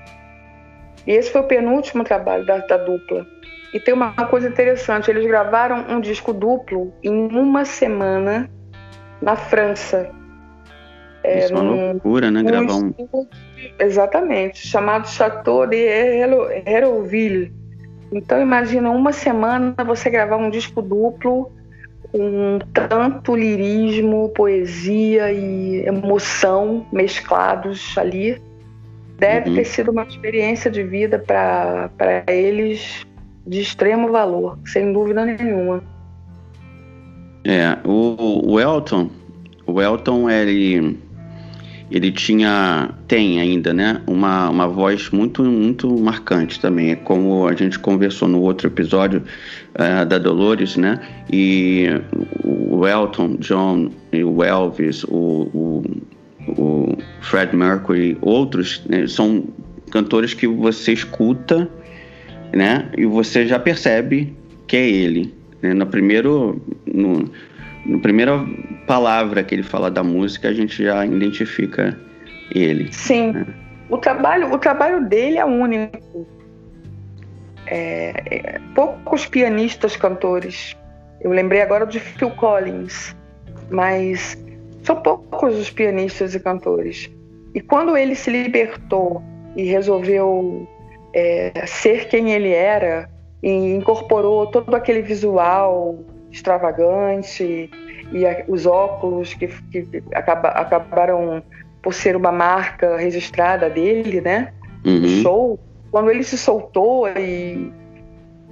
e 1.05 1.11
esse 1.11 1.31
foi 1.31 1.41
o 1.41 1.45
penúltimo 1.45 2.03
trabalho 2.03 2.45
da, 2.45 2.57
da 2.59 2.77
dupla. 2.77 3.25
E 3.73 3.79
tem 3.79 3.93
uma 3.93 4.13
coisa 4.27 4.47
interessante: 4.47 5.09
eles 5.09 5.25
gravaram 5.25 5.85
um 5.89 5.99
disco 5.99 6.33
duplo 6.33 6.93
em 7.03 7.27
uma 7.35 7.65
semana 7.65 8.49
na 9.21 9.35
França. 9.35 10.09
É, 11.23 11.39
Isso 11.39 11.53
é 11.53 11.59
uma 11.59 11.91
loucura, 11.91 12.31
né? 12.31 12.43
Gravar 12.43 12.75
um. 12.75 12.93
Exatamente, 13.79 14.67
chamado 14.67 15.07
Chateau 15.07 15.67
de 15.67 15.77
Hérouville. 16.65 17.53
Então, 18.11 18.41
imagina 18.41 18.89
uma 18.89 19.13
semana 19.13 19.75
você 19.85 20.09
gravar 20.09 20.35
um 20.37 20.49
disco 20.49 20.81
duplo 20.81 21.51
com 22.11 22.59
tanto 22.73 23.35
lirismo, 23.35 24.29
poesia 24.29 25.31
e 25.31 25.85
emoção 25.85 26.85
mesclados 26.91 27.97
ali. 27.97 28.41
Deve 29.17 29.49
uhum. 29.49 29.55
ter 29.55 29.65
sido 29.65 29.91
uma 29.91 30.03
experiência 30.03 30.69
de 30.69 30.83
vida 30.83 31.19
para 31.19 32.23
eles 32.27 33.05
de 33.45 33.61
extremo 33.61 34.11
valor, 34.11 34.57
sem 34.65 34.91
dúvida 34.91 35.25
nenhuma. 35.25 35.83
É, 37.43 37.77
o, 37.83 38.53
o 38.53 38.59
Elton, 38.59 39.09
o 39.65 39.81
Elton, 39.81 40.29
ele, 40.29 40.99
ele 41.91 42.11
tinha, 42.11 42.89
tem 43.07 43.39
ainda, 43.39 43.73
né, 43.73 44.01
uma, 44.07 44.49
uma 44.49 44.67
voz 44.67 45.09
muito, 45.09 45.43
muito 45.43 45.89
marcante 45.99 46.59
também, 46.59 46.95
como 46.95 47.47
a 47.47 47.53
gente 47.53 47.77
conversou 47.77 48.27
no 48.27 48.41
outro 48.41 48.67
episódio 48.67 49.21
uh, 49.75 50.05
da 50.05 50.17
Dolores, 50.17 50.77
né, 50.77 50.99
e 51.31 51.87
o 52.43 52.87
Elton 52.87 53.35
John, 53.39 53.91
o 54.13 54.43
Elvis, 54.43 55.03
o, 55.03 55.49
o 55.53 55.83
o 56.47 56.97
Fred 57.21 57.55
Mercury, 57.55 58.17
outros, 58.21 58.81
né, 58.87 59.07
são 59.07 59.45
cantores 59.91 60.33
que 60.33 60.47
você 60.47 60.93
escuta, 60.93 61.69
né, 62.53 62.89
e 62.97 63.05
você 63.05 63.45
já 63.45 63.59
percebe 63.59 64.33
que 64.67 64.75
é 64.75 64.89
ele. 64.89 65.33
Né? 65.61 65.73
No 65.73 65.85
primeiro, 65.85 66.61
no, 66.85 67.29
no 67.85 67.99
primeira 67.99 68.45
palavra 68.85 69.43
que 69.43 69.55
ele 69.55 69.63
fala 69.63 69.89
da 69.89 70.03
música, 70.03 70.49
a 70.49 70.53
gente 70.53 70.83
já 70.83 71.05
identifica 71.05 71.97
ele. 72.53 72.91
Sim. 72.91 73.31
Né? 73.31 73.45
O 73.89 73.97
trabalho, 73.97 74.53
o 74.53 74.57
trabalho 74.57 75.07
dele 75.07 75.37
é 75.37 75.45
único. 75.45 76.27
É, 77.67 78.23
é, 78.25 78.59
poucos 78.75 79.25
pianistas 79.25 79.95
cantores. 79.95 80.75
Eu 81.21 81.31
lembrei 81.31 81.61
agora 81.61 81.85
de 81.85 81.99
Phil 81.99 82.31
Collins, 82.31 83.15
mas 83.69 84.37
são 84.83 84.95
poucos 85.01 85.55
os 85.57 85.69
pianistas 85.69 86.35
e 86.35 86.39
cantores. 86.39 87.09
E 87.53 87.61
quando 87.61 87.95
ele 87.95 88.15
se 88.15 88.31
libertou 88.31 89.21
e 89.55 89.63
resolveu 89.63 90.67
é, 91.13 91.65
ser 91.65 92.07
quem 92.07 92.31
ele 92.31 92.49
era, 92.49 93.09
e 93.43 93.49
incorporou 93.49 94.47
todo 94.47 94.73
aquele 94.75 95.01
visual 95.01 95.99
extravagante 96.31 97.69
e 98.11 98.25
a, 98.25 98.43
os 98.47 98.65
óculos 98.65 99.33
que, 99.33 99.47
que 99.47 100.03
acaba, 100.13 100.49
acabaram 100.49 101.43
por 101.81 101.93
ser 101.93 102.15
uma 102.15 102.31
marca 102.31 102.97
registrada 102.97 103.69
dele, 103.69 104.21
né? 104.21 104.53
Uhum. 104.85 105.21
Show. 105.21 105.59
Quando 105.91 106.09
ele 106.09 106.23
se 106.23 106.37
soltou 106.37 107.07
e 107.09 107.71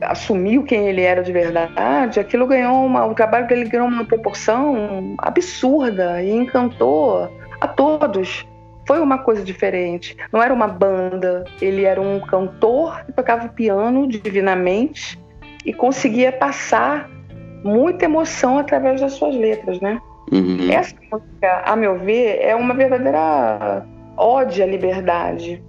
assumiu 0.01 0.63
quem 0.63 0.88
ele 0.88 1.01
era 1.01 1.21
de 1.21 1.31
verdade, 1.31 2.19
aquilo 2.19 2.48
ganhou 2.48 2.86
uma, 2.86 3.05
o 3.05 3.13
trabalho 3.13 3.48
dele 3.48 3.65
ganhou 3.65 3.88
uma 3.88 4.05
proporção 4.05 5.15
absurda 5.17 6.21
e 6.21 6.31
encantou 6.31 7.29
a 7.62 7.67
todos. 7.67 8.45
Foi 8.88 9.00
uma 9.00 9.19
coisa 9.19 9.43
diferente. 9.43 10.17
Não 10.33 10.41
era 10.41 10.53
uma 10.53 10.67
banda, 10.67 11.43
ele 11.62 11.83
era 11.83 12.01
um 12.01 12.19
cantor 12.19 13.05
que 13.05 13.12
tocava 13.12 13.48
piano 13.50 14.07
divinamente 14.07 15.19
e 15.63 15.71
conseguia 15.71 16.31
passar 16.31 17.09
muita 17.63 18.05
emoção 18.05 18.57
através 18.57 19.01
das 19.01 19.13
suas 19.13 19.35
letras, 19.35 19.79
né? 19.79 19.99
Uhum. 20.31 20.71
Essa 20.71 20.95
música, 21.11 21.63
a 21.65 21.75
meu 21.75 21.97
ver, 21.97 22.39
é 22.41 22.55
uma 22.55 22.73
verdadeira 22.73 23.85
ode 24.17 24.61
à 24.61 24.65
liberdade, 24.65 25.63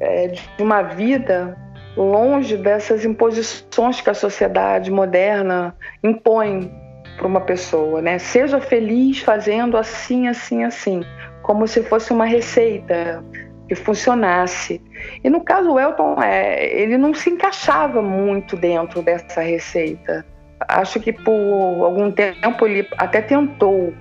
é, 0.00 0.28
de 0.28 0.62
uma 0.62 0.82
vida 0.82 1.56
longe 1.96 2.56
dessas 2.56 3.04
imposições 3.04 4.00
que 4.00 4.10
a 4.10 4.14
sociedade 4.14 4.90
moderna 4.90 5.74
impõe 6.04 6.70
para 7.16 7.26
uma 7.26 7.40
pessoa, 7.40 8.02
né? 8.02 8.18
Seja 8.18 8.60
feliz 8.60 9.20
fazendo 9.20 9.76
assim, 9.76 10.28
assim, 10.28 10.64
assim, 10.64 11.02
como 11.42 11.66
se 11.66 11.82
fosse 11.82 12.12
uma 12.12 12.26
receita 12.26 13.24
que 13.68 13.74
funcionasse. 13.74 14.80
E 15.24 15.30
no 15.30 15.40
caso 15.40 15.72
o 15.72 15.80
Elton, 15.80 16.22
é, 16.22 16.80
ele 16.80 16.96
não 16.98 17.14
se 17.14 17.30
encaixava 17.30 18.02
muito 18.02 18.56
dentro 18.56 19.02
dessa 19.02 19.40
receita. 19.40 20.24
Acho 20.60 20.98
que 21.00 21.12
por 21.12 21.84
algum 21.84 22.10
tempo 22.10 22.66
ele 22.66 22.88
até 22.96 23.20
tentou, 23.20 23.92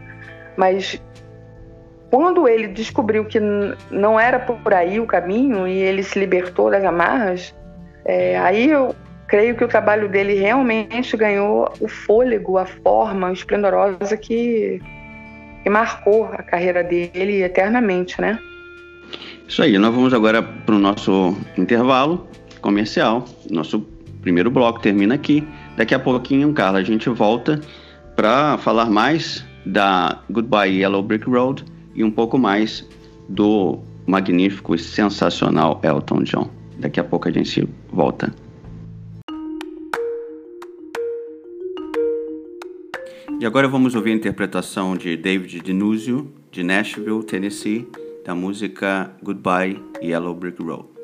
mas 0.55 1.01
quando 2.09 2.47
ele 2.47 2.67
descobriu 2.67 3.25
que 3.25 3.39
não 3.91 4.19
era 4.19 4.39
por 4.39 4.73
aí 4.73 4.99
o 4.99 5.05
caminho 5.05 5.67
e 5.67 5.77
ele 5.79 6.01
se 6.01 6.17
libertou 6.17 6.71
das 6.71 6.83
amarras, 6.83 7.53
é, 8.05 8.37
aí 8.37 8.69
eu 8.69 8.95
creio 9.27 9.55
que 9.55 9.63
o 9.63 9.67
trabalho 9.67 10.07
dele 10.07 10.35
realmente 10.35 11.17
ganhou 11.17 11.71
o 11.79 11.87
fôlego, 11.87 12.57
a 12.57 12.65
forma 12.65 13.33
esplendorosa 13.33 14.15
que, 14.15 14.81
que 15.63 15.69
marcou 15.69 16.25
a 16.25 16.43
carreira 16.43 16.83
dele 16.83 17.43
eternamente, 17.43 18.21
né? 18.21 18.39
Isso 19.47 19.61
aí, 19.61 19.77
nós 19.77 19.93
vamos 19.93 20.13
agora 20.13 20.41
para 20.41 20.75
o 20.75 20.79
nosso 20.79 21.35
intervalo 21.57 22.27
comercial. 22.61 23.25
Nosso 23.49 23.79
primeiro 24.21 24.49
bloco 24.49 24.79
termina 24.79 25.15
aqui. 25.15 25.47
Daqui 25.77 25.93
a 25.93 25.99
pouquinho, 25.99 26.53
Carla, 26.53 26.79
a 26.79 26.83
gente 26.83 27.09
volta 27.09 27.59
para 28.15 28.57
falar 28.57 28.89
mais 28.89 29.45
da 29.65 30.21
Goodbye 30.29 30.79
Yellow 30.79 31.03
Brick 31.03 31.29
Road 31.29 31.65
e 31.93 32.03
um 32.03 32.11
pouco 32.11 32.37
mais 32.37 32.87
do 33.27 33.79
magnífico 34.07 34.75
e 34.75 34.79
sensacional 34.79 35.81
Elton 35.83 36.23
John. 36.23 36.49
Daqui 36.77 36.99
a 36.99 37.03
pouco 37.03 37.27
a 37.27 37.31
gente 37.31 37.67
volta. 37.91 38.33
E 43.37 43.45
agora 43.45 43.67
vamos 43.67 43.95
ouvir 43.95 44.11
a 44.11 44.15
interpretação 44.15 44.95
de 44.95 45.17
David 45.17 45.59
Denuzio, 45.61 46.31
de 46.51 46.63
Nashville, 46.63 47.21
Tennessee, 47.23 47.85
da 48.25 48.33
música 48.33 49.11
Goodbye 49.21 49.77
Yellow 50.01 50.33
Brick 50.33 50.63
Road. 50.63 50.94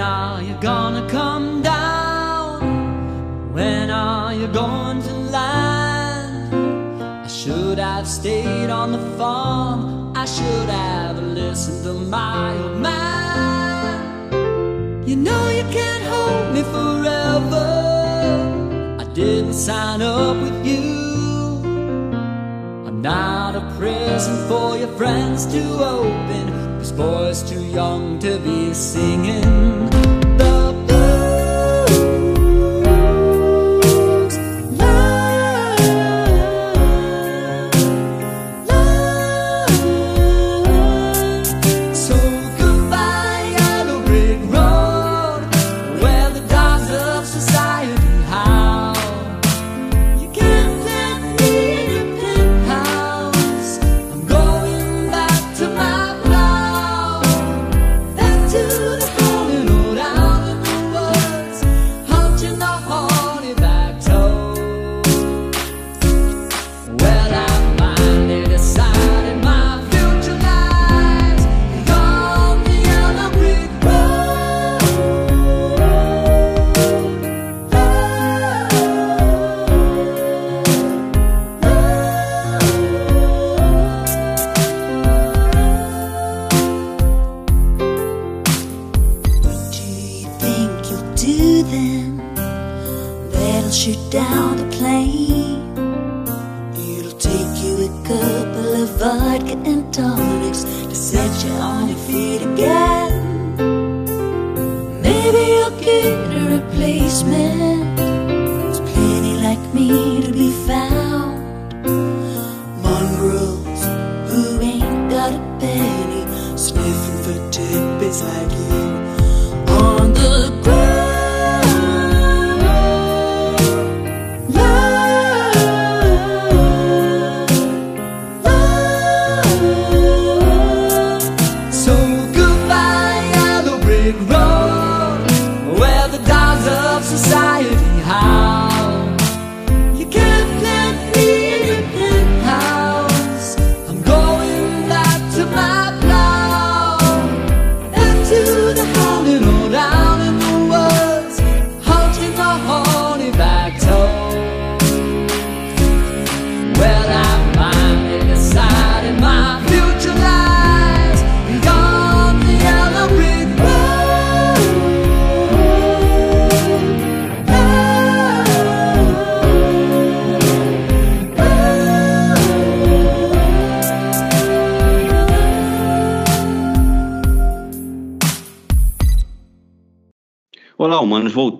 Are 0.00 0.42
you 0.42 0.54
gonna 0.60 1.08
come 1.08 1.62
down? 1.62 3.52
When 3.52 3.90
are 3.90 4.34
you 4.34 4.46
going 4.48 5.02
to 5.02 5.12
land? 5.12 6.54
I 7.24 7.26
should 7.28 7.78
have 7.78 8.06
stayed 8.06 8.70
on 8.70 8.92
the 8.92 9.16
farm. 9.16 10.12
I 10.16 10.24
should 10.24 10.68
have 10.68 11.18
listened 11.18 11.84
to 11.84 11.92
my 11.94 12.56
old 12.58 12.78
man. 12.78 14.32
You 15.06 15.16
know 15.16 15.48
you 15.50 15.64
can't 15.78 16.04
hold 16.04 16.52
me 16.54 16.62
forever. 16.62 17.66
I 19.00 19.04
didn't 19.14 19.54
sign 19.54 20.02
up 20.02 20.36
with 20.36 20.66
you. 20.66 21.62
I'm 22.86 23.00
not 23.00 23.56
a 23.56 23.60
prison 23.78 24.36
for 24.48 24.76
your 24.76 24.92
friends 24.98 25.46
to 25.46 25.62
open. 25.82 26.45
Boy's 26.96 27.42
too 27.42 27.62
young 27.62 28.18
to 28.20 28.38
be 28.38 28.72
singing 28.72 29.95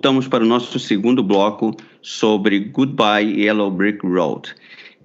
Voltamos 0.07 0.29
para 0.29 0.41
o 0.41 0.47
nosso 0.47 0.79
segundo 0.79 1.21
bloco 1.21 1.75
sobre 2.01 2.59
Goodbye 2.59 3.41
Yellow 3.41 3.69
Brick 3.69 4.07
Road. 4.07 4.55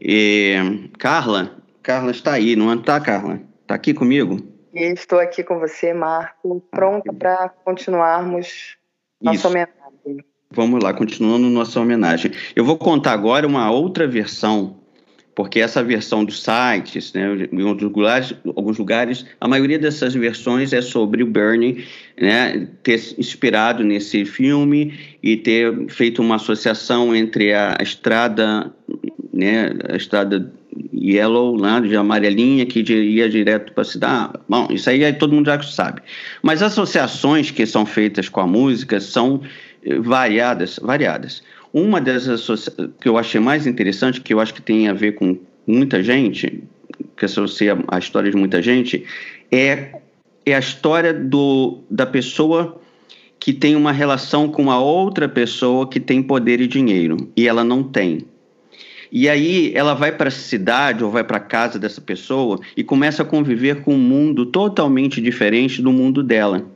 E, 0.00 0.54
Carla, 0.96 1.56
Carla 1.82 2.12
está 2.12 2.34
aí, 2.34 2.54
não 2.54 2.72
está, 2.72 3.00
Carla? 3.00 3.40
Está 3.62 3.74
aqui 3.74 3.92
comigo? 3.92 4.38
E 4.72 4.92
estou 4.92 5.18
aqui 5.18 5.42
com 5.42 5.58
você, 5.58 5.92
Marco, 5.92 6.62
pronta 6.70 7.12
para 7.12 7.48
continuarmos 7.48 8.76
nossa 9.20 9.38
Isso. 9.38 9.48
homenagem. 9.48 10.24
Vamos 10.52 10.80
lá, 10.80 10.94
continuando 10.94 11.50
nossa 11.50 11.80
homenagem. 11.80 12.30
Eu 12.54 12.64
vou 12.64 12.78
contar 12.78 13.10
agora 13.10 13.44
uma 13.44 13.72
outra 13.72 14.06
versão, 14.06 14.81
porque 15.34 15.60
essa 15.60 15.82
versão 15.82 16.24
dos 16.24 16.42
sites, 16.42 17.12
né, 17.12 17.48
em 17.50 17.62
outros 17.62 17.90
lugares, 17.90 18.34
alguns 18.54 18.78
lugares, 18.78 19.24
a 19.40 19.48
maioria 19.48 19.78
dessas 19.78 20.14
versões 20.14 20.72
é 20.72 20.82
sobre 20.82 21.22
o 21.22 21.26
Bernie, 21.26 21.84
né, 22.20 22.68
ter 22.82 23.00
inspirado 23.16 23.82
nesse 23.82 24.24
filme 24.24 24.92
e 25.22 25.36
ter 25.36 25.88
feito 25.88 26.20
uma 26.20 26.36
associação 26.36 27.14
entre 27.16 27.54
a 27.54 27.78
estrada, 27.80 28.72
né, 29.32 29.72
a 29.88 29.96
estrada 29.96 30.52
Yellow, 30.94 31.56
lá 31.56 31.80
de 31.80 31.96
amarelinha, 31.96 32.64
que 32.64 32.80
ia 32.80 33.28
direto 33.28 33.72
para 33.72 33.82
a 33.82 33.84
cidade. 33.84 34.32
Bom, 34.48 34.68
isso 34.70 34.88
aí 34.88 35.02
é- 35.02 35.12
todo 35.12 35.34
mundo 35.34 35.46
já 35.46 35.60
sabe. 35.62 36.00
Mas 36.42 36.62
as 36.62 36.72
associações 36.72 37.50
que 37.50 37.66
são 37.66 37.84
feitas 37.84 38.28
com 38.28 38.40
a 38.40 38.46
música 38.46 39.00
são 39.00 39.42
eh, 39.84 39.98
variadas, 39.98 40.78
variadas. 40.80 41.42
Uma 41.72 42.00
das 42.00 42.26
que 43.00 43.08
eu 43.08 43.16
achei 43.16 43.40
mais 43.40 43.66
interessante, 43.66 44.20
que 44.20 44.34
eu 44.34 44.40
acho 44.40 44.52
que 44.52 44.60
tem 44.60 44.88
a 44.88 44.92
ver 44.92 45.12
com 45.12 45.38
muita 45.66 46.02
gente, 46.02 46.62
que 47.16 47.24
associa 47.24 47.78
a 47.88 47.98
história 47.98 48.30
de 48.30 48.36
muita 48.36 48.60
gente, 48.60 49.04
é, 49.50 49.92
é 50.44 50.54
a 50.54 50.58
história 50.58 51.14
do, 51.14 51.78
da 51.90 52.04
pessoa 52.04 52.80
que 53.40 53.52
tem 53.52 53.74
uma 53.74 53.90
relação 53.90 54.48
com 54.48 54.62
uma 54.62 54.78
outra 54.78 55.28
pessoa 55.28 55.88
que 55.88 55.98
tem 55.98 56.22
poder 56.22 56.60
e 56.60 56.66
dinheiro, 56.66 57.16
e 57.36 57.48
ela 57.48 57.64
não 57.64 57.82
tem. 57.82 58.26
E 59.10 59.28
aí 59.28 59.72
ela 59.74 59.94
vai 59.94 60.12
para 60.12 60.28
a 60.28 60.30
cidade 60.30 61.04
ou 61.04 61.10
vai 61.10 61.24
para 61.24 61.36
a 61.36 61.40
casa 61.40 61.78
dessa 61.78 62.00
pessoa 62.00 62.58
e 62.76 62.82
começa 62.82 63.22
a 63.22 63.26
conviver 63.26 63.82
com 63.82 63.94
um 63.94 63.98
mundo 63.98 64.46
totalmente 64.46 65.20
diferente 65.20 65.82
do 65.82 65.92
mundo 65.92 66.22
dela. 66.22 66.66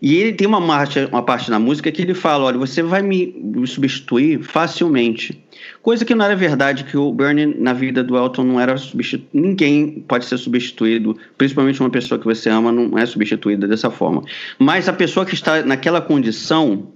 E 0.00 0.16
ele 0.16 0.32
tem 0.32 0.46
uma, 0.46 0.60
marcha, 0.60 1.08
uma 1.10 1.22
parte 1.22 1.50
na 1.50 1.58
música 1.58 1.90
que 1.90 2.02
ele 2.02 2.14
fala: 2.14 2.44
olha, 2.44 2.58
você 2.58 2.82
vai 2.82 3.02
me 3.02 3.34
substituir 3.66 4.42
facilmente. 4.42 5.42
Coisa 5.82 6.04
que 6.04 6.14
não 6.14 6.24
era 6.24 6.36
verdade, 6.36 6.84
que 6.84 6.96
o 6.96 7.12
Bernie, 7.12 7.46
na 7.46 7.72
vida 7.72 8.02
do 8.04 8.16
Elton, 8.16 8.44
não 8.44 8.60
era 8.60 8.76
substituído. 8.76 9.28
Ninguém 9.32 10.04
pode 10.06 10.24
ser 10.24 10.38
substituído, 10.38 11.16
principalmente 11.38 11.80
uma 11.80 11.90
pessoa 11.90 12.18
que 12.18 12.24
você 12.24 12.50
ama, 12.50 12.70
não 12.72 12.98
é 12.98 13.06
substituída 13.06 13.66
dessa 13.66 13.90
forma. 13.90 14.22
Mas 14.58 14.88
a 14.88 14.92
pessoa 14.92 15.24
que 15.24 15.34
está 15.34 15.62
naquela 15.62 16.00
condição, 16.00 16.88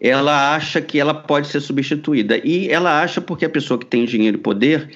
ela 0.00 0.54
acha 0.54 0.80
que 0.80 0.98
ela 0.98 1.14
pode 1.14 1.48
ser 1.48 1.60
substituída. 1.60 2.40
E 2.44 2.68
ela 2.68 3.02
acha 3.02 3.20
porque 3.20 3.44
a 3.44 3.50
pessoa 3.50 3.78
que 3.78 3.86
tem 3.86 4.04
dinheiro 4.04 4.36
e 4.36 4.40
poder 4.40 4.90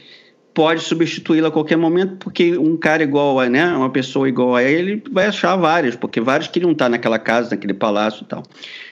pode 0.55 0.83
substituí-la 0.83 1.49
a 1.49 1.51
qualquer 1.51 1.77
momento, 1.77 2.17
porque 2.17 2.57
um 2.57 2.77
cara 2.77 3.03
igual 3.03 3.41
a, 3.41 3.49
né, 3.49 3.67
uma 3.77 3.91
pessoa 3.91 4.29
igual 4.29 4.55
a 4.55 4.63
ele 4.63 5.03
vai 5.11 5.27
achar 5.27 5.57
vários, 5.57 5.97
porque 5.97 6.21
vários 6.21 6.49
queriam 6.49 6.71
estar 6.71 6.89
naquela 6.89 7.19
casa, 7.19 7.51
naquele 7.51 7.75
palácio 7.75 8.23
e 8.23 8.27
tal. 8.27 8.45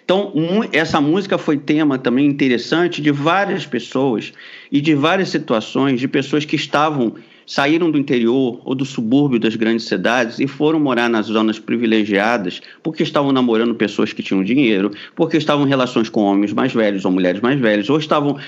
Então, 0.05 0.33
essa 0.73 1.01
música 1.01 1.39
foi 1.39 1.57
tema 1.57 1.97
também 1.97 2.27
interessante 2.27 3.01
de 3.01 3.13
várias 3.13 3.65
pessoas 3.65 4.33
e 4.71 4.81
de 4.81 4.95
várias 4.95 5.29
situações 5.29 6.01
de 6.01 6.09
pessoas 6.09 6.45
que 6.45 6.57
estavam 6.57 7.15
saíram 7.47 7.91
do 7.91 7.99
interior 7.99 8.61
ou 8.65 8.75
do 8.75 8.85
subúrbio 8.85 9.39
das 9.39 9.57
grandes 9.57 9.87
cidades 9.87 10.39
e 10.39 10.47
foram 10.47 10.79
morar 10.79 11.09
nas 11.09 11.27
zonas 11.27 11.59
privilegiadas 11.59 12.61
porque 12.83 13.03
estavam 13.03 13.33
namorando 13.33 13.75
pessoas 13.75 14.13
que 14.13 14.23
tinham 14.23 14.43
dinheiro, 14.43 14.91
porque 15.15 15.37
estavam 15.37 15.67
em 15.67 15.69
relações 15.69 16.09
com 16.09 16.23
homens 16.23 16.53
mais 16.53 16.73
velhos 16.73 17.05
ou 17.05 17.11
mulheres 17.11 17.41
mais 17.41 17.61
velhas, 17.61 17.91
ou 17.91 17.99
estavam 17.99 18.39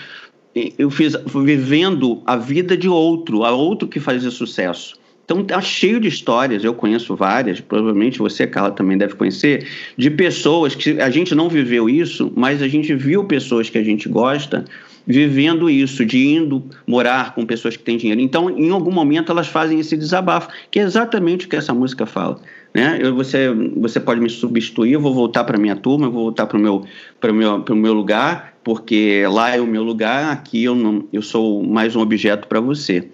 eu 0.79 0.91
fiz 0.91 1.17
vivendo 1.27 2.23
a 2.25 2.37
vida 2.37 2.77
de 2.77 2.89
outro, 2.89 3.45
a 3.45 3.51
outro 3.51 3.89
que 3.89 3.99
fazia 3.99 4.31
sucesso. 4.31 4.95
Então 5.25 5.43
tá 5.43 5.61
cheio 5.61 5.99
de 5.99 6.09
histórias, 6.09 6.63
eu 6.63 6.75
conheço 6.75 7.17
várias, 7.17 7.61
provavelmente 7.61 8.19
você, 8.19 8.47
Carla, 8.47 8.71
também 8.71 8.99
deve 8.99 9.15
conhecer, 9.15 9.67
de 9.97 10.11
pessoas 10.11 10.75
que 10.75 11.01
a 11.01 11.09
gente 11.09 11.35
não 11.35 11.49
viveu 11.49 11.89
isso, 11.89 12.31
mas 12.37 12.61
a 12.61 12.69
gente 12.69 12.95
viu 12.95 13.25
pessoas 13.25 13.71
que 13.71 13.79
a 13.79 13.83
gente 13.83 14.09
gosta 14.09 14.65
vivendo 15.07 15.69
isso, 15.69 16.05
de 16.05 16.27
indo 16.27 16.63
morar 16.87 17.35
com 17.35 17.45
pessoas 17.45 17.77
que 17.77 17.83
têm 17.83 17.97
dinheiro. 17.97 18.21
Então, 18.21 18.51
em 18.51 18.71
algum 18.71 18.91
momento, 18.91 19.31
elas 19.31 19.47
fazem 19.47 19.79
esse 19.79 19.97
desabafo, 19.97 20.49
que 20.71 20.79
é 20.79 20.83
exatamente 20.83 21.47
o 21.47 21.49
que 21.49 21.57
essa 21.57 21.75
música 21.75 22.07
fala. 22.07 22.41
Né? 22.73 22.99
Eu, 23.01 23.15
você, 23.15 23.49
você 23.77 24.01
pode 24.01 24.21
me 24.21 24.29
substituir, 24.31 24.93
eu 24.93 25.01
vou 25.01 25.15
voltar 25.15 25.45
para 25.45 25.59
minha 25.59 25.77
turma, 25.77 26.07
eu 26.07 26.11
vou 26.11 26.25
voltar 26.25 26.47
para 26.47 26.59
o 26.59 26.61
meu, 26.61 26.85
meu, 27.23 27.77
meu 27.77 27.93
lugar, 27.93 28.55
porque 28.65 29.25
lá 29.31 29.55
é 29.55 29.61
o 29.61 29.67
meu 29.67 29.83
lugar, 29.83 30.33
aqui 30.33 30.65
eu, 30.65 30.75
não, 30.75 31.07
eu 31.13 31.23
sou 31.23 31.63
mais 31.63 31.95
um 31.95 32.01
objeto 32.01 32.49
para 32.49 32.61
você. 32.61 33.09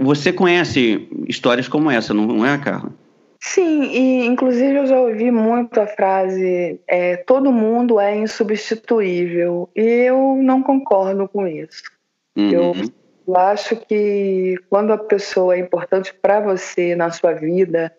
Você 0.00 0.32
conhece 0.32 1.08
histórias 1.26 1.68
como 1.68 1.90
essa, 1.90 2.14
não 2.14 2.46
é, 2.46 2.56
Carla? 2.56 2.92
Sim, 3.40 3.84
e 3.84 4.26
inclusive 4.26 4.74
eu 4.74 4.86
já 4.86 5.00
ouvi 5.00 5.30
muito 5.30 5.80
a 5.80 5.86
frase 5.86 6.80
é, 6.88 7.16
todo 7.18 7.52
mundo 7.52 8.00
é 8.00 8.16
insubstituível. 8.16 9.70
E 9.76 9.82
eu 9.82 10.36
não 10.36 10.62
concordo 10.62 11.28
com 11.28 11.46
isso. 11.46 11.84
Uhum. 12.36 12.50
Eu, 12.50 12.74
acho 13.36 13.76
que 13.76 14.56
quando 14.70 14.92
a 14.92 14.98
pessoa 14.98 15.54
é 15.54 15.58
importante 15.58 16.14
para 16.14 16.40
você 16.40 16.96
na 16.96 17.10
sua 17.10 17.34
vida, 17.34 17.94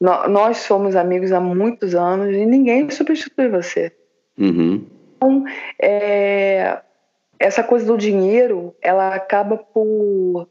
nós 0.00 0.58
somos 0.58 0.94
amigos 0.94 1.32
há 1.32 1.40
muitos 1.40 1.94
anos 1.94 2.34
e 2.34 2.44
ninguém 2.44 2.88
substitui 2.90 3.48
você. 3.48 3.92
Uhum. 4.38 4.84
Então, 5.16 5.44
é, 5.80 6.80
essa 7.38 7.62
coisa 7.62 7.86
do 7.86 7.96
dinheiro, 7.96 8.74
ela 8.82 9.14
acaba 9.14 9.56
por 9.56 10.48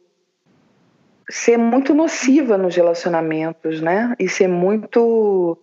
ser 1.29 1.57
muito 1.57 1.93
nociva 1.93 2.57
nos 2.57 2.75
relacionamentos, 2.75 3.81
né? 3.81 4.15
E 4.19 4.27
ser 4.27 4.47
muito 4.47 5.57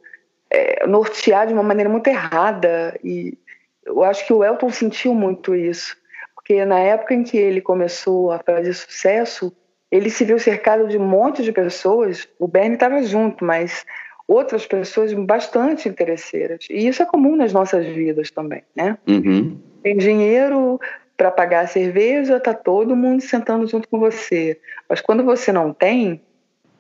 é, 0.50 0.86
nortear 0.86 1.46
de 1.46 1.52
uma 1.52 1.62
maneira 1.62 1.90
muito 1.90 2.06
errada. 2.08 2.98
E 3.02 3.38
eu 3.84 4.02
acho 4.02 4.26
que 4.26 4.32
o 4.32 4.44
Elton 4.44 4.70
sentiu 4.70 5.14
muito 5.14 5.54
isso, 5.54 5.96
porque 6.34 6.64
na 6.64 6.78
época 6.78 7.14
em 7.14 7.22
que 7.22 7.36
ele 7.36 7.60
começou 7.60 8.30
a 8.32 8.38
fazer 8.38 8.72
sucesso, 8.72 9.52
ele 9.90 10.10
se 10.10 10.24
viu 10.24 10.38
cercado 10.38 10.86
de 10.88 10.96
um 10.96 11.04
monte 11.04 11.42
de 11.42 11.52
pessoas. 11.52 12.28
O 12.38 12.46
Bernie 12.46 12.74
estava 12.74 13.02
junto, 13.02 13.44
mas 13.44 13.84
outras 14.26 14.64
pessoas 14.64 15.12
bastante 15.12 15.88
interesseiras. 15.88 16.66
E 16.70 16.86
isso 16.86 17.02
é 17.02 17.06
comum 17.06 17.34
nas 17.34 17.52
nossas 17.52 17.84
vidas 17.86 18.30
também, 18.30 18.62
né? 18.76 18.96
Uhum. 19.08 19.58
Tem 19.82 19.96
dinheiro, 19.96 20.78
para 21.20 21.30
pagar 21.30 21.64
a 21.64 21.66
cerveja, 21.66 22.40
tá 22.40 22.54
todo 22.54 22.96
mundo 22.96 23.20
sentando 23.20 23.66
junto 23.66 23.86
com 23.86 23.98
você. 23.98 24.58
Mas 24.88 25.02
quando 25.02 25.22
você 25.22 25.52
não 25.52 25.70
tem, 25.70 26.22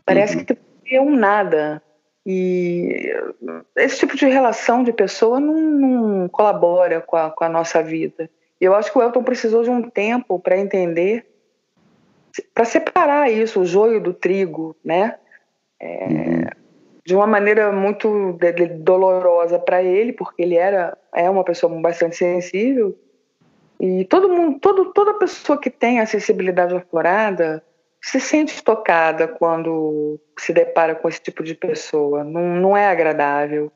parece 0.02 0.38
uhum. 0.38 0.44
que 0.46 0.56
é 0.90 0.98
um 0.98 1.14
nada. 1.14 1.82
E 2.24 3.12
esse 3.76 3.98
tipo 3.98 4.16
de 4.16 4.24
relação 4.24 4.82
de 4.82 4.94
pessoa 4.94 5.38
não, 5.38 5.60
não 5.60 6.28
colabora 6.30 7.02
com 7.02 7.16
a, 7.16 7.30
com 7.30 7.44
a, 7.44 7.50
nossa 7.50 7.82
vida. 7.82 8.30
E 8.58 8.64
eu 8.64 8.74
acho 8.74 8.90
que 8.90 8.98
o 8.98 9.02
Elton 9.02 9.22
precisou 9.22 9.62
de 9.62 9.68
um 9.68 9.82
tempo 9.82 10.40
para 10.40 10.56
entender, 10.56 11.26
para 12.54 12.64
separar 12.64 13.30
isso, 13.30 13.60
o 13.60 13.66
joio 13.66 14.00
do 14.00 14.14
trigo, 14.14 14.74
né? 14.82 15.16
É, 15.78 16.06
uhum. 16.06 16.44
De 17.04 17.14
uma 17.14 17.26
maneira 17.26 17.70
muito 17.72 18.38
dolorosa 18.78 19.58
para 19.58 19.82
ele, 19.82 20.14
porque 20.14 20.40
ele 20.40 20.56
era 20.56 20.96
é 21.14 21.28
uma 21.28 21.44
pessoa 21.44 21.78
bastante 21.78 22.16
sensível 22.16 22.96
e 23.80 24.04
todo 24.04 24.28
mundo, 24.28 24.58
todo, 24.60 24.92
toda 24.92 25.14
pessoa 25.14 25.58
que 25.58 25.70
tem 25.70 26.00
acessibilidade 26.00 26.74
aflorada 26.74 27.64
se 28.02 28.20
sente 28.20 28.62
tocada 28.62 29.26
quando 29.26 30.18
se 30.38 30.52
depara 30.52 30.94
com 30.94 31.08
esse 31.08 31.20
tipo 31.22 31.42
de 31.42 31.54
pessoa. 31.54 32.22
Não, 32.24 32.56
não 32.56 32.76
é 32.76 32.88
agradável. 32.88 33.72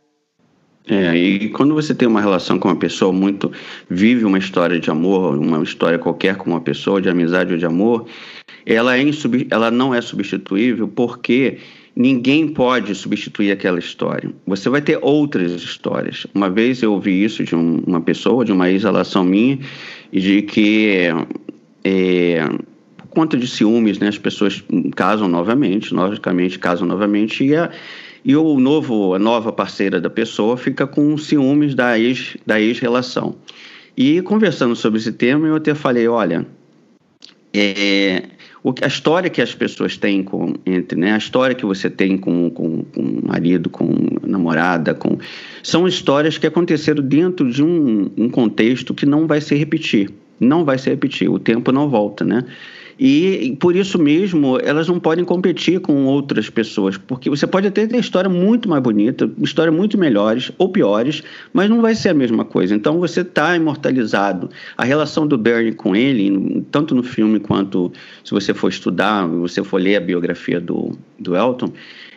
É, 0.86 1.16
e 1.16 1.48
quando 1.48 1.74
você 1.74 1.94
tem 1.94 2.06
uma 2.06 2.20
relação 2.20 2.58
com 2.58 2.68
uma 2.68 2.76
pessoa 2.76 3.10
muito. 3.10 3.50
vive 3.88 4.24
uma 4.24 4.38
história 4.38 4.78
de 4.78 4.90
amor, 4.90 5.38
uma 5.38 5.62
história 5.62 5.98
qualquer 5.98 6.36
com 6.36 6.50
uma 6.50 6.60
pessoa, 6.60 7.00
de 7.00 7.08
amizade 7.08 7.52
ou 7.52 7.58
de 7.58 7.64
amor, 7.64 8.06
ela, 8.66 8.96
é 8.96 9.02
insub, 9.02 9.46
ela 9.50 9.70
não 9.70 9.94
é 9.94 10.02
substituível 10.02 10.86
porque 10.86 11.58
ninguém 11.96 12.48
pode 12.48 12.94
substituir 12.94 13.52
aquela 13.52 13.78
história. 13.78 14.30
Você 14.46 14.68
vai 14.68 14.82
ter 14.82 14.98
outras 15.00 15.52
histórias. 15.52 16.26
Uma 16.34 16.50
vez 16.50 16.82
eu 16.82 16.92
ouvi 16.92 17.24
isso 17.24 17.44
de 17.44 17.54
um, 17.54 17.82
uma 17.86 18.00
pessoa, 18.00 18.44
de 18.44 18.52
uma 18.52 18.70
ex-relação 18.70 19.24
minha, 19.24 19.58
de 20.12 20.42
que 20.42 21.08
é, 21.84 22.44
por 22.96 23.06
conta 23.08 23.36
de 23.36 23.46
ciúmes, 23.46 23.98
né, 23.98 24.08
as 24.08 24.18
pessoas 24.18 24.62
casam 24.96 25.28
novamente, 25.28 25.94
logicamente 25.94 26.58
casam 26.58 26.86
novamente, 26.86 27.44
e 27.44 27.54
a, 27.54 27.70
e 28.24 28.34
o 28.34 28.58
novo, 28.58 29.14
a 29.14 29.18
nova 29.18 29.52
parceira 29.52 30.00
da 30.00 30.10
pessoa 30.10 30.56
fica 30.56 30.86
com 30.86 31.16
ciúmes 31.16 31.74
da 31.74 31.98
ex 31.98 32.36
da 32.44 32.60
ex-relação. 32.60 33.36
E 33.96 34.20
conversando 34.22 34.74
sobre 34.74 34.98
esse 34.98 35.12
tema, 35.12 35.46
eu 35.46 35.54
até 35.54 35.72
falei, 35.74 36.08
olha, 36.08 36.44
é, 37.52 38.24
o, 38.64 38.74
a 38.82 38.86
história 38.86 39.28
que 39.28 39.42
as 39.42 39.54
pessoas 39.54 39.98
têm 39.98 40.22
com 40.22 40.54
entre 40.64 40.98
né 40.98 41.12
a 41.12 41.18
história 41.18 41.54
que 41.54 41.66
você 41.66 41.90
tem 41.90 42.16
com, 42.16 42.48
com, 42.48 42.82
com 42.82 43.20
marido 43.22 43.68
com 43.68 43.94
namorada 44.26 44.94
com 44.94 45.18
são 45.62 45.86
histórias 45.86 46.38
que 46.38 46.46
aconteceram 46.46 47.02
dentro 47.02 47.50
de 47.50 47.62
um, 47.62 48.10
um 48.16 48.28
contexto 48.30 48.94
que 48.94 49.06
não 49.06 49.26
vai 49.26 49.40
se 49.40 49.54
repetir. 49.54 50.10
Não 50.40 50.64
vai 50.64 50.78
se 50.78 50.90
repetir. 50.90 51.30
O 51.30 51.38
tempo 51.38 51.70
não 51.70 51.88
volta 51.88 52.24
né 52.24 52.44
e 52.98 53.56
por 53.60 53.74
isso 53.74 53.98
mesmo 53.98 54.58
elas 54.60 54.88
não 54.88 55.00
podem 55.00 55.24
competir 55.24 55.80
com 55.80 56.04
outras 56.04 56.48
pessoas, 56.48 56.96
porque 56.96 57.28
você 57.28 57.46
pode 57.46 57.66
até 57.66 57.86
ter 57.86 57.98
história 57.98 58.30
muito 58.30 58.68
mais 58.68 58.82
bonita, 58.82 59.30
história 59.40 59.72
muito 59.72 59.98
melhores 59.98 60.52
ou 60.58 60.68
piores, 60.68 61.22
mas 61.52 61.68
não 61.68 61.80
vai 61.80 61.94
ser 61.94 62.10
a 62.10 62.14
mesma 62.14 62.44
coisa. 62.44 62.74
Então 62.74 62.98
você 62.98 63.20
está 63.20 63.56
imortalizado. 63.56 64.50
A 64.76 64.84
relação 64.84 65.26
do 65.26 65.36
Bernie 65.36 65.72
com 65.72 65.94
ele, 65.94 66.64
tanto 66.70 66.94
no 66.94 67.02
filme 67.02 67.40
quanto 67.40 67.92
se 68.24 68.32
você 68.32 68.54
for 68.54 68.68
estudar, 68.68 69.26
você 69.26 69.62
for 69.62 69.80
ler 69.80 69.96
a 69.96 70.00
biografia 70.00 70.60
do, 70.60 70.92
do 71.18 71.36
Elton, 71.36 71.72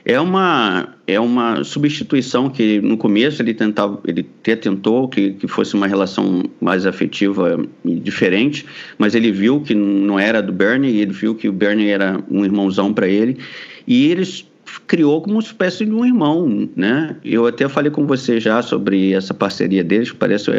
é 0.10 0.18
uma, 0.22 0.96
é 1.06 1.20
uma 1.20 1.66
substituição 1.66 2.50
que 2.50 2.80
no 2.80 2.98
começo 2.98 3.42
ele 3.42 3.54
tentava, 3.54 4.00
ele 4.08 4.26
até 4.40 4.56
tentou 4.56 5.10
que, 5.10 5.34
que 5.34 5.50
fosse 5.50 5.76
uma 5.76 5.86
relação 5.86 6.46
mais 6.62 6.86
afetiva 6.86 7.60
e 7.84 7.96
diferente, 8.00 8.66
mas 8.98 9.16
ele 9.16 9.34
viu 9.34 9.60
que 9.60 9.76
não 9.76 10.18
era 10.18 10.42
do 10.42 10.54
Bernie, 10.54 10.67
e 10.76 11.00
ele 11.02 11.12
viu 11.12 11.36
que 11.36 11.48
o 11.48 11.54
Bernie 11.54 11.90
era 11.90 12.20
um 12.30 12.44
irmãozão 12.44 12.94
para 12.94 13.08
ele, 13.08 13.38
e 13.86 14.12
eles 14.12 14.46
criou 14.86 15.22
como 15.22 15.36
uma 15.36 15.42
espécie 15.42 15.86
de 15.86 15.92
um 15.92 16.06
irmão, 16.06 16.70
né? 16.76 17.16
Eu 17.24 17.46
até 17.46 17.68
falei 17.68 17.92
com 17.92 18.06
você 18.06 18.40
já 18.40 18.62
sobre 18.62 19.14
essa 19.14 19.34
parceria 19.34 19.84
deles, 19.84 20.12
parece 20.12 20.50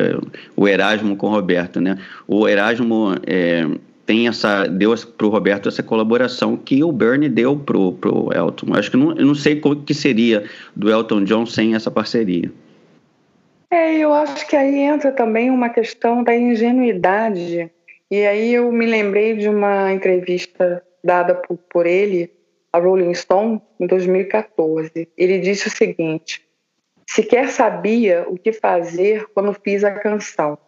o 0.57 0.67
Erasmo 0.67 1.17
com 1.17 1.27
o 1.27 1.31
Roberto, 1.31 1.81
né? 1.81 1.99
O 2.27 2.49
Erasmo 2.49 3.15
é, 3.27 3.67
tem 4.07 4.27
essa 4.27 4.67
deu 4.67 4.95
para 5.17 5.27
o 5.27 5.31
Roberto 5.31 5.69
essa 5.69 5.83
colaboração 5.83 6.57
que 6.57 6.83
o 6.83 6.91
Bernie 6.91 7.29
deu 7.29 7.57
pro 7.57 7.93
pro 7.93 8.31
Elton. 8.33 8.75
Acho 8.75 8.91
que 8.91 8.97
não, 8.97 9.13
eu 9.13 9.27
não 9.27 9.35
sei 9.35 9.57
como 9.57 9.77
que 9.77 9.95
seria 9.95 10.45
do 10.75 10.91
Elton 10.91 11.25
John 11.25 11.45
sem 11.45 11.75
essa 11.75 11.91
parceria. 11.91 12.51
É, 13.71 13.99
eu 13.99 14.13
acho 14.15 14.49
que 14.49 14.57
aí 14.57 14.79
entra 14.79 15.13
também 15.13 15.51
uma 15.51 15.69
questão 15.69 16.23
da 16.25 16.35
ingenuidade. 16.35 17.71
E 18.11 18.27
aí 18.27 18.55
eu 18.55 18.71
me 18.73 18.87
lembrei 18.87 19.37
de 19.37 19.49
uma 19.49 19.93
entrevista 19.93 20.83
dada 21.05 21.35
por, 21.35 21.59
por 21.59 21.87
ele 21.87 22.33
a 22.73 22.79
Rolling 22.79 23.15
Stone 23.15 23.61
em 23.79 23.87
2014. 23.87 25.09
Ele 25.17 25.39
disse 25.39 25.69
o 25.69 25.71
seguinte: 25.71 26.47
sequer 27.07 27.51
sabia 27.51 28.25
o 28.29 28.39
que 28.39 28.53
fazer 28.53 29.27
quando 29.35 29.53
fiz 29.53 29.85
a 29.85 29.93
canção. 29.93 30.59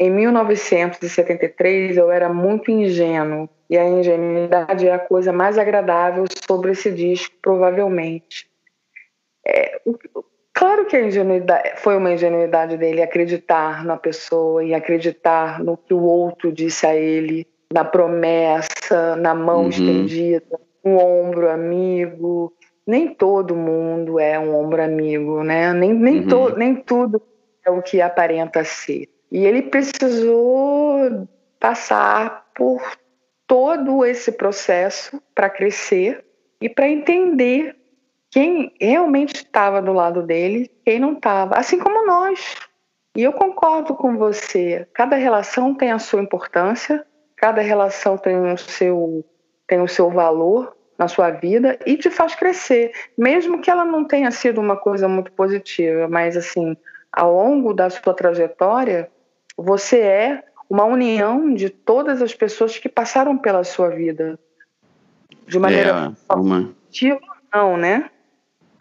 Em 0.00 0.10
1973 0.10 1.96
eu 1.96 2.10
era 2.10 2.32
muito 2.32 2.70
ingênuo 2.70 3.48
e 3.68 3.76
a 3.76 3.84
ingenuidade 3.84 4.86
é 4.86 4.92
a 4.92 4.98
coisa 4.98 5.32
mais 5.32 5.58
agradável 5.58 6.24
sobre 6.46 6.72
esse 6.72 6.90
disco, 6.90 7.34
provavelmente. 7.42 8.48
É, 9.44 9.80
claro 10.58 10.84
que 10.86 10.96
a 10.96 11.06
ingenuidade 11.06 11.74
foi 11.76 11.96
uma 11.96 12.10
ingenuidade 12.10 12.76
dele 12.76 13.00
acreditar 13.00 13.84
na 13.84 13.96
pessoa 13.96 14.64
e 14.64 14.74
acreditar 14.74 15.62
no 15.62 15.76
que 15.76 15.94
o 15.94 16.02
outro 16.02 16.50
disse 16.50 16.84
a 16.84 16.96
ele, 16.96 17.46
na 17.72 17.84
promessa, 17.84 19.14
na 19.14 19.36
mão 19.36 19.62
uhum. 19.62 19.68
estendida, 19.68 20.60
um 20.84 20.96
ombro 20.96 21.48
amigo. 21.48 22.52
Nem 22.84 23.14
todo 23.14 23.54
mundo 23.54 24.18
é 24.18 24.36
um 24.36 24.52
ombro 24.56 24.82
amigo, 24.82 25.44
né? 25.44 25.72
Nem, 25.72 25.92
nem, 25.92 26.20
uhum. 26.20 26.26
to, 26.26 26.56
nem 26.56 26.74
tudo 26.74 27.22
é 27.64 27.70
o 27.70 27.80
que 27.80 28.00
aparenta 28.00 28.64
ser. 28.64 29.08
E 29.30 29.46
ele 29.46 29.62
precisou 29.62 31.28
passar 31.60 32.46
por 32.56 32.82
todo 33.46 34.04
esse 34.04 34.32
processo 34.32 35.22
para 35.34 35.48
crescer 35.48 36.24
e 36.60 36.68
para 36.68 36.88
entender 36.88 37.77
quem 38.30 38.72
realmente 38.80 39.36
estava 39.36 39.80
do 39.80 39.92
lado 39.92 40.22
dele, 40.22 40.70
quem 40.84 40.98
não 40.98 41.14
estava, 41.14 41.56
assim 41.56 41.78
como 41.78 42.06
nós. 42.06 42.56
E 43.16 43.22
eu 43.22 43.32
concordo 43.32 43.94
com 43.94 44.16
você. 44.16 44.86
Cada 44.92 45.16
relação 45.16 45.74
tem 45.74 45.90
a 45.90 45.98
sua 45.98 46.20
importância, 46.20 47.04
cada 47.36 47.60
relação 47.60 48.16
tem 48.16 48.36
o 48.52 48.56
seu 48.56 49.24
tem 49.66 49.82
o 49.82 49.88
seu 49.88 50.10
valor 50.10 50.74
na 50.98 51.08
sua 51.08 51.30
vida 51.30 51.78
e 51.84 51.96
te 51.96 52.10
faz 52.10 52.34
crescer, 52.34 52.90
mesmo 53.16 53.60
que 53.60 53.70
ela 53.70 53.84
não 53.84 54.04
tenha 54.04 54.30
sido 54.30 54.60
uma 54.60 54.76
coisa 54.76 55.06
muito 55.06 55.30
positiva, 55.32 56.08
mas 56.08 56.36
assim, 56.36 56.76
ao 57.12 57.34
longo 57.34 57.74
da 57.74 57.90
sua 57.90 58.14
trajetória, 58.14 59.10
você 59.56 60.00
é 60.00 60.44
uma 60.68 60.84
união 60.84 61.52
de 61.54 61.70
todas 61.70 62.22
as 62.22 62.34
pessoas 62.34 62.78
que 62.78 62.88
passaram 62.88 63.36
pela 63.36 63.62
sua 63.62 63.90
vida. 63.90 64.38
De 65.46 65.58
maneira 65.58 66.14
É, 66.30 66.34
uma, 66.34 66.74
positiva 66.86 67.20
não, 67.52 67.76
né? 67.76 68.10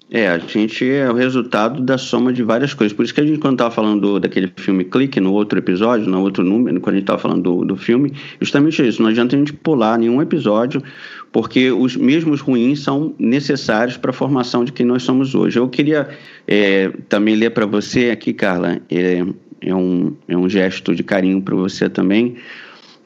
É, 0.10 0.30
a 0.30 0.38
gente 0.38 0.90
é 0.90 1.10
o 1.12 1.14
resultado 1.14 1.82
da 1.82 1.98
soma 1.98 2.32
de 2.32 2.42
várias 2.42 2.74
coisas. 2.74 2.96
Por 2.96 3.04
isso 3.04 3.14
que 3.14 3.20
a 3.20 3.26
gente, 3.26 3.40
quando 3.40 3.56
estava 3.56 3.72
falando 3.72 4.00
do- 4.00 4.20
daquele 4.22 4.50
filme 4.56 4.86
Clique, 4.86 5.20
no 5.20 5.34
outro 5.34 5.60
episódio, 5.60 6.08
no 6.10 6.22
outro 6.22 6.46
número, 6.46 6.80
quando 6.80 6.94
a 6.96 6.98
gente 6.98 7.04
estava 7.04 7.20
falando 7.20 7.44
do, 7.44 7.66
do 7.66 7.76
filme, 7.76 8.14
justamente 8.40 8.88
isso. 8.88 9.02
Não 9.02 9.10
adianta 9.10 9.36
a 9.36 9.40
gente 9.40 9.52
pular 9.52 10.00
nenhum 10.00 10.22
episódio, 10.22 10.82
porque 11.30 11.72
os 11.72 11.98
mesmos 11.98 12.40
ruins 12.40 12.80
são 12.80 13.14
necessários 13.20 13.98
para 13.98 14.12
a 14.12 14.14
formação 14.14 14.64
de 14.64 14.72
quem 14.72 14.86
nós 14.86 15.04
somos 15.04 15.36
hoje. 15.36 15.60
Eu 15.60 15.68
queria 15.68 16.08
é, 16.48 16.90
também 17.10 17.36
ler 17.36 17.50
para 17.50 17.66
você 17.66 18.10
aqui, 18.10 18.32
Carla, 18.32 18.80
é, 18.90 19.26
é, 19.60 19.76
um, 19.76 20.16
é 20.26 20.38
um 20.38 20.48
gesto 20.48 20.96
de 20.96 21.04
carinho 21.04 21.42
para 21.42 21.56
você 21.56 21.90
também 21.90 22.38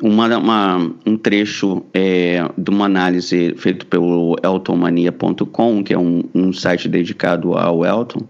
uma, 0.01 0.37
uma- 0.37 0.91
um 1.05 1.15
trecho 1.17 1.83
é, 1.93 2.43
de 2.57 2.69
uma 2.69 2.85
análise 2.85 3.53
feita 3.57 3.85
pelo 3.85 4.35
eltonmania.com, 4.43 5.83
que 5.83 5.93
é 5.93 5.97
um, 5.99 6.23
um 6.33 6.51
site 6.53 6.87
dedicado 6.89 7.53
ao 7.53 7.85
Elton, 7.85 8.21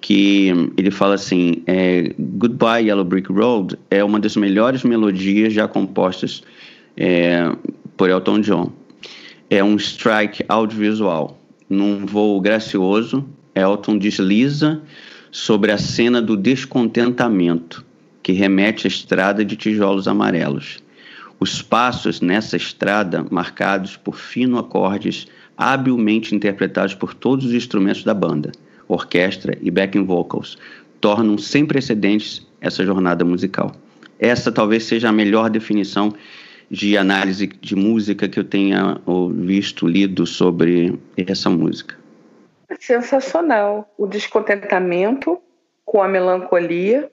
que 0.00 0.52
ele 0.76 0.90
fala 0.90 1.14
assim: 1.14 1.62
é, 1.66 2.12
Goodbye 2.18 2.86
Yellow 2.88 3.04
Brick 3.04 3.30
Road 3.32 3.76
é 3.90 4.02
uma 4.02 4.18
das 4.18 4.36
melhores 4.36 4.82
melodias 4.84 5.52
já 5.52 5.66
compostas 5.68 6.42
é, 6.96 7.50
por 7.96 8.08
Elton 8.10 8.40
John. 8.40 8.72
É 9.48 9.62
um 9.64 9.76
strike 9.76 10.44
audiovisual. 10.48 11.36
Num 11.68 12.04
voo 12.06 12.40
gracioso, 12.40 13.24
Elton 13.54 13.96
desliza 13.98 14.80
sobre 15.30 15.70
a 15.70 15.78
cena 15.78 16.20
do 16.20 16.36
descontentamento, 16.36 17.84
que 18.22 18.32
remete 18.32 18.86
à 18.86 18.88
estrada 18.88 19.44
de 19.44 19.54
tijolos 19.56 20.08
amarelos. 20.08 20.78
Os 21.40 21.62
passos 21.62 22.20
nessa 22.20 22.54
estrada, 22.54 23.24
marcados 23.30 23.96
por 23.96 24.14
fino 24.14 24.58
acordes, 24.58 25.26
habilmente 25.56 26.34
interpretados 26.34 26.94
por 26.94 27.14
todos 27.14 27.46
os 27.46 27.54
instrumentos 27.54 28.04
da 28.04 28.12
banda, 28.12 28.52
orquestra 28.86 29.56
e 29.62 29.70
backing 29.70 30.04
vocals, 30.04 30.58
tornam 31.00 31.38
sem 31.38 31.64
precedentes 31.64 32.46
essa 32.60 32.84
jornada 32.84 33.24
musical. 33.24 33.72
Essa 34.18 34.52
talvez 34.52 34.84
seja 34.84 35.08
a 35.08 35.12
melhor 35.12 35.48
definição 35.48 36.12
de 36.70 36.98
análise 36.98 37.46
de 37.46 37.74
música 37.74 38.28
que 38.28 38.38
eu 38.38 38.44
tenha 38.44 39.00
visto, 39.32 39.88
lido 39.88 40.26
sobre 40.26 41.00
essa 41.16 41.48
música. 41.48 41.96
Sensacional. 42.78 43.92
O 43.96 44.06
descontentamento 44.06 45.38
com 45.86 46.02
a 46.02 46.06
melancolia 46.06 47.10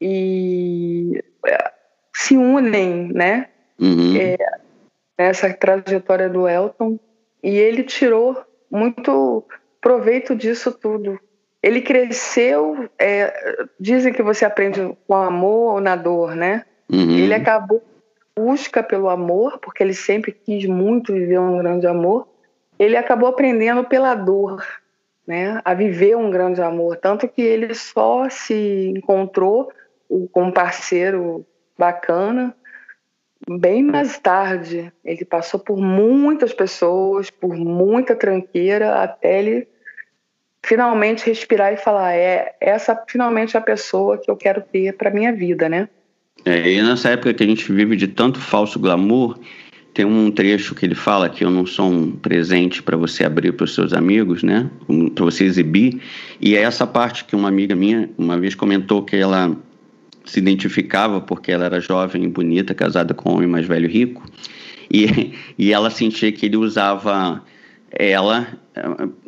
e 0.00 1.22
é, 1.46 1.77
se 2.14 2.36
unem, 2.36 3.12
né? 3.12 3.48
Uhum. 3.80 4.14
nessa 5.16 5.52
trajetória 5.54 6.28
do 6.28 6.48
Elton 6.48 6.98
e 7.42 7.56
ele 7.56 7.84
tirou 7.84 8.36
muito 8.70 9.44
proveito 9.80 10.34
disso 10.34 10.72
tudo. 10.72 11.18
Ele 11.62 11.80
cresceu, 11.80 12.88
é, 12.98 13.68
dizem 13.78 14.12
que 14.12 14.22
você 14.22 14.44
aprende 14.44 14.96
com 15.06 15.14
amor 15.14 15.74
ou 15.74 15.80
na 15.80 15.96
dor, 15.96 16.34
né? 16.34 16.64
Uhum. 16.90 17.18
Ele 17.18 17.34
acabou 17.34 17.82
busca 18.38 18.84
pelo 18.84 19.08
amor, 19.08 19.58
porque 19.58 19.82
ele 19.82 19.94
sempre 19.94 20.30
quis 20.30 20.64
muito 20.64 21.12
viver 21.12 21.40
um 21.40 21.58
grande 21.58 21.88
amor. 21.88 22.28
Ele 22.78 22.96
acabou 22.96 23.28
aprendendo 23.28 23.82
pela 23.82 24.14
dor, 24.14 24.64
né? 25.26 25.60
A 25.64 25.74
viver 25.74 26.16
um 26.16 26.30
grande 26.30 26.62
amor, 26.62 26.96
tanto 26.96 27.26
que 27.26 27.42
ele 27.42 27.74
só 27.74 28.28
se 28.30 28.92
encontrou 28.96 29.72
com 30.30 30.44
um 30.44 30.52
parceiro 30.52 31.44
bacana 31.78 32.54
bem 33.48 33.82
mais 33.82 34.18
tarde. 34.18 34.92
Ele 35.04 35.24
passou 35.24 35.60
por 35.60 35.78
muitas 35.78 36.52
pessoas, 36.52 37.30
por 37.30 37.54
muita 37.54 38.16
tranqueira, 38.16 39.02
até 39.02 39.38
ele 39.40 39.68
finalmente 40.64 41.26
respirar 41.26 41.72
e 41.72 41.76
falar: 41.76 42.14
é 42.14 42.54
essa 42.60 43.00
finalmente 43.08 43.56
é 43.56 43.60
a 43.60 43.62
pessoa 43.62 44.18
que 44.18 44.30
eu 44.30 44.36
quero 44.36 44.62
ter 44.62 44.94
para 44.96 45.10
minha 45.10 45.32
vida, 45.32 45.68
né? 45.68 45.88
É, 46.44 46.70
e 46.70 46.82
nessa 46.82 47.10
época 47.10 47.34
que 47.34 47.42
a 47.42 47.46
gente 47.46 47.70
vive 47.72 47.96
de 47.96 48.06
tanto 48.06 48.38
falso 48.38 48.78
glamour, 48.78 49.38
tem 49.92 50.04
um 50.04 50.30
trecho 50.30 50.74
que 50.74 50.86
ele 50.86 50.94
fala 50.94 51.28
que 51.28 51.44
eu 51.44 51.50
não 51.50 51.66
sou 51.66 51.90
um 51.90 52.12
presente 52.12 52.80
para 52.80 52.96
você 52.96 53.24
abrir 53.24 53.52
para 53.52 53.64
os 53.64 53.74
seus 53.74 53.92
amigos, 53.92 54.44
né? 54.44 54.70
Para 55.14 55.24
você 55.24 55.44
exibir. 55.44 56.00
E 56.40 56.56
é 56.56 56.62
essa 56.62 56.86
parte 56.86 57.24
que 57.24 57.34
uma 57.34 57.48
amiga 57.48 57.74
minha 57.74 58.08
uma 58.16 58.38
vez 58.38 58.54
comentou 58.54 59.02
que 59.02 59.16
ela 59.16 59.56
se 60.28 60.38
identificava 60.38 61.20
porque 61.20 61.50
ela 61.50 61.64
era 61.64 61.80
jovem 61.80 62.28
bonita, 62.28 62.74
casada 62.74 63.14
com 63.14 63.30
um 63.30 63.36
homem 63.36 63.48
mais 63.48 63.66
velho 63.66 63.88
rico. 63.88 64.22
E, 64.90 65.32
e 65.58 65.72
ela 65.72 65.90
sentia 65.90 66.30
que 66.30 66.46
ele 66.46 66.56
usava 66.56 67.42
ela, 67.90 68.46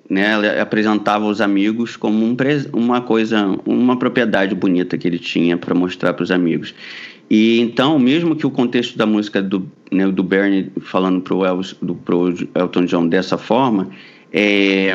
né, 0.09 0.33
ela 0.33 0.63
apresentava 0.63 1.25
os 1.27 1.41
amigos 1.41 1.97
como 1.97 2.25
um, 2.25 2.37
uma 2.73 3.01
coisa, 3.01 3.59
uma 3.65 3.99
propriedade 3.99 4.55
bonita 4.55 4.99
que 4.99 5.09
ele 5.09 5.19
tinha 5.19 5.57
para 5.57 5.75
mostrar 5.75 6.13
para 6.13 6.23
os 6.23 6.31
amigos. 6.31 6.75
E 7.31 7.61
então, 7.61 7.99
mesmo 7.99 8.37
que 8.37 8.47
o 8.47 8.51
contexto 8.51 8.99
da 8.99 9.07
música 9.07 9.41
do, 9.41 9.71
né, 9.91 10.07
do 10.11 10.23
Bernie 10.23 10.71
falando 10.83 11.21
pro, 11.23 11.45
Elvis, 11.45 11.75
do, 11.81 11.95
pro 11.95 12.35
Elton 12.55 12.85
John 12.85 13.09
dessa 13.09 13.39
forma, 13.39 13.89
é, 14.33 14.93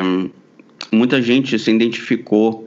muita 0.92 1.20
gente 1.20 1.58
se 1.58 1.70
identificou 1.70 2.65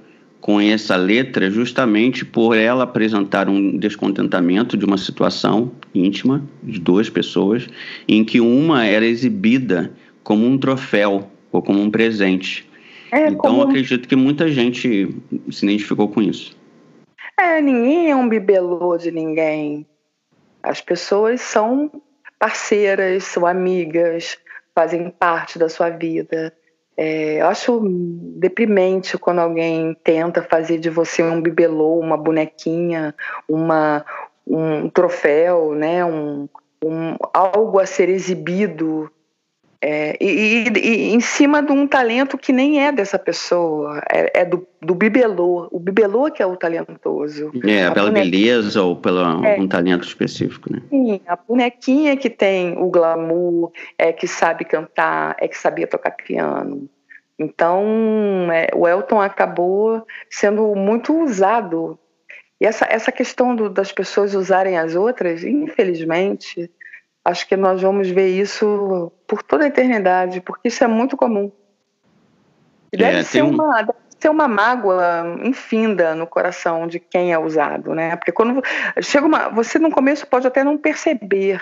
com 0.49 0.59
essa 0.59 0.95
letra 0.95 1.51
justamente 1.51 2.25
por 2.25 2.57
ela 2.57 2.83
apresentar 2.83 3.47
um 3.47 3.77
descontentamento 3.77 4.75
de 4.75 4.83
uma 4.83 4.97
situação 4.97 5.71
íntima 5.93 6.43
de 6.63 6.79
duas 6.79 7.07
pessoas, 7.07 7.67
em 8.07 8.25
que 8.25 8.41
uma 8.41 8.83
era 8.83 9.05
exibida 9.05 9.93
como 10.23 10.47
um 10.47 10.57
troféu 10.57 11.29
ou 11.51 11.61
como 11.61 11.79
um 11.79 11.91
presente. 11.91 12.67
É 13.11 13.27
então, 13.27 13.37
como 13.37 13.61
acredito 13.61 14.07
que 14.07 14.15
muita 14.15 14.51
gente 14.51 15.15
se 15.51 15.65
identificou 15.67 16.07
com 16.07 16.19
isso. 16.19 16.57
é, 17.39 17.61
ninguém 17.61 18.09
é 18.09 18.15
um 18.15 18.27
bibelô 18.27 18.97
de 18.97 19.11
ninguém. 19.11 19.85
As 20.63 20.81
pessoas 20.81 21.41
são 21.41 21.91
parceiras, 22.39 23.23
são 23.23 23.45
amigas, 23.45 24.35
fazem 24.73 25.11
parte 25.11 25.59
da 25.59 25.69
sua 25.69 25.91
vida. 25.91 26.51
É, 27.01 27.39
eu 27.39 27.47
acho 27.47 27.81
deprimente 28.35 29.17
quando 29.17 29.39
alguém 29.39 29.95
tenta 30.03 30.43
fazer 30.43 30.79
de 30.79 30.89
você 30.89 31.23
um 31.23 31.41
bibelô, 31.41 31.97
uma 31.97 32.17
bonequinha, 32.17 33.15
uma, 33.47 34.05
um 34.45 34.89
troféu, 34.89 35.73
né? 35.73 36.03
um, 36.03 36.49
um, 36.83 37.15
algo 37.33 37.79
a 37.79 37.85
ser 37.85 38.09
exibido. 38.09 39.09
É, 39.81 40.17
e, 40.19 40.67
e- 40.67 40.79
e 40.79 41.13
em 41.13 41.21
cima 41.21 41.61
de 41.63 41.71
um 41.71 41.87
talento 41.87 42.37
que 42.37 42.51
nem 42.51 42.85
é 42.85 42.91
dessa 42.91 43.17
pessoa, 43.17 44.01
é, 44.11 44.41
é 44.41 44.45
do, 44.45 44.67
do 44.81 44.93
bibelô. 44.93 45.69
O 45.71 45.79
bibelô 45.79 46.29
que 46.29 46.43
é 46.43 46.45
o 46.45 46.57
talentoso. 46.57 47.49
É, 47.65 47.85
A 47.85 47.91
pela 47.93 48.07
bonequinha- 48.07 48.29
beleza 48.51 48.83
ou 48.83 48.97
pelo 48.97 49.19
É. 49.45 49.51
algum 49.53 49.67
talento 49.69 50.03
específico, 50.05 50.69
né? 50.71 50.81
Sim, 50.89 51.21
a 51.25 51.35
bonequinha 51.37 52.17
que 52.17 52.29
tem 52.29 52.77
o 52.77 52.89
glamour, 52.89 53.71
é 53.97 54.11
que 54.11 54.27
sabe 54.27 54.65
cantar, 54.65 55.37
é 55.39 55.47
que 55.47 55.57
sabia 55.57 55.87
tocar 55.87 56.11
piano. 56.11 56.89
Então, 57.39 57.81
é, 58.51 58.67
o 58.75 58.85
Elton 58.85 59.21
acabou 59.21 60.05
sendo 60.29 60.75
muito 60.75 61.17
usado. 61.23 61.97
E 62.59 62.65
essa, 62.65 62.85
essa 62.89 63.13
questão 63.13 63.55
do- 63.55 63.69
das 63.69 63.93
pessoas 63.93 64.35
usarem 64.35 64.77
as 64.77 64.93
outras, 64.93 65.41
infelizmente, 65.45 66.69
acho 67.23 67.47
que 67.47 67.55
nós 67.55 67.81
vamos 67.81 68.09
ver 68.09 68.29
isso 68.29 69.11
por 69.27 69.43
toda 69.43 69.63
a 69.63 69.67
eternidade, 69.67 70.41
porque 70.41 70.67
isso 70.69 70.83
é 70.83 70.87
muito 70.87 71.15
comum. 71.17 71.51
E 72.91 72.95
É, 72.95 72.99
deve, 72.99 73.13
tem 73.17 73.23
ser 73.23 73.43
um- 73.43 73.49
uma, 73.51 73.81
deve 73.81 73.97
ser 74.19 74.29
uma 74.29 74.47
mágoa 74.47 75.37
infinda 75.43 76.15
no 76.15 76.25
coração 76.27 76.87
de 76.87 76.99
quem 76.99 77.31
é 77.31 77.37
usado, 77.39 77.93
né? 77.93 78.15
Porque 78.15 78.31
quando 78.31 78.61
chega 79.01 79.25
uma, 79.25 79.49
você 79.49 79.77
no 79.79 79.91
começo 79.91 80.25
pode 80.27 80.47
até 80.47 80.63
não 80.63 80.77
perceber, 80.77 81.61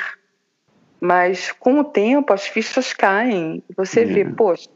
mas 1.00 1.52
com 1.52 1.80
o 1.80 1.84
tempo 1.84 2.34
as 2.34 2.48
fichas 2.48 2.93
caem. 2.93 3.63
e 3.70 3.74
Você 3.76 4.06
vê, 4.06 4.22
É. 4.22 4.26
poxa, 4.26 4.70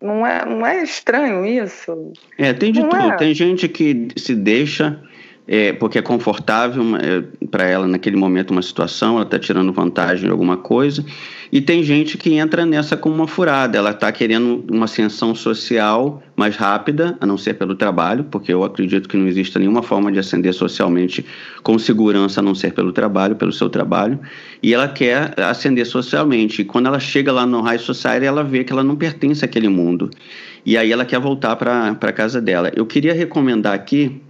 não 0.00 0.26
é, 0.26 0.44
não 0.44 0.66
é 0.66 0.82
estranho 0.82 1.44
isso? 1.44 2.12
É, 2.38 2.52
tem 2.52 2.72
de 2.72 2.80
Não 2.80 2.88
tudo. 2.88 3.12
é? 3.12 3.16
Tem 3.16 3.34
gente 3.34 3.68
que 3.68 4.08
se 4.16 4.34
deixa 4.34 5.02
é, 5.46 5.72
porque 5.72 5.98
é 5.98 6.02
confortável 6.02 6.82
é, 6.96 7.22
para 7.50 7.64
ela 7.64 7.86
naquele 7.86 8.16
momento 8.16 8.52
uma 8.52 8.62
situação, 8.62 9.16
ela 9.16 9.24
está 9.24 9.38
tirando 9.38 9.72
vantagem 9.72 10.24
de 10.24 10.30
alguma 10.30 10.56
coisa. 10.56 11.04
E 11.50 11.60
tem 11.60 11.82
gente 11.82 12.16
que 12.16 12.34
entra 12.34 12.64
nessa 12.64 12.96
com 12.96 13.10
uma 13.10 13.26
furada, 13.26 13.76
ela 13.76 13.90
está 13.90 14.10
querendo 14.10 14.64
uma 14.70 14.86
ascensão 14.86 15.34
social 15.34 16.22
mais 16.34 16.56
rápida, 16.56 17.16
a 17.20 17.26
não 17.26 17.36
ser 17.36 17.54
pelo 17.54 17.74
trabalho, 17.74 18.24
porque 18.24 18.52
eu 18.52 18.64
acredito 18.64 19.06
que 19.08 19.18
não 19.18 19.26
exista 19.26 19.58
nenhuma 19.58 19.82
forma 19.82 20.10
de 20.10 20.18
ascender 20.18 20.54
socialmente 20.54 21.26
com 21.62 21.78
segurança 21.78 22.40
a 22.40 22.42
não 22.42 22.54
ser 22.54 22.72
pelo 22.72 22.90
trabalho, 22.92 23.36
pelo 23.36 23.52
seu 23.52 23.68
trabalho. 23.68 24.18
E 24.62 24.72
ela 24.72 24.88
quer 24.88 25.38
ascender 25.38 25.84
socialmente. 25.86 26.62
E 26.62 26.64
quando 26.64 26.86
ela 26.86 26.98
chega 26.98 27.30
lá 27.30 27.44
no 27.44 27.60
High 27.60 27.78
Society, 27.78 28.24
ela 28.24 28.42
vê 28.42 28.64
que 28.64 28.72
ela 28.72 28.82
não 28.82 28.96
pertence 28.96 29.44
àquele 29.44 29.68
mundo. 29.68 30.08
E 30.64 30.78
aí 30.78 30.90
ela 30.90 31.04
quer 31.04 31.20
voltar 31.20 31.56
para 31.56 31.90
a 31.90 32.12
casa 32.12 32.40
dela. 32.40 32.70
Eu 32.74 32.86
queria 32.86 33.12
recomendar 33.12 33.74
aqui 33.74 34.22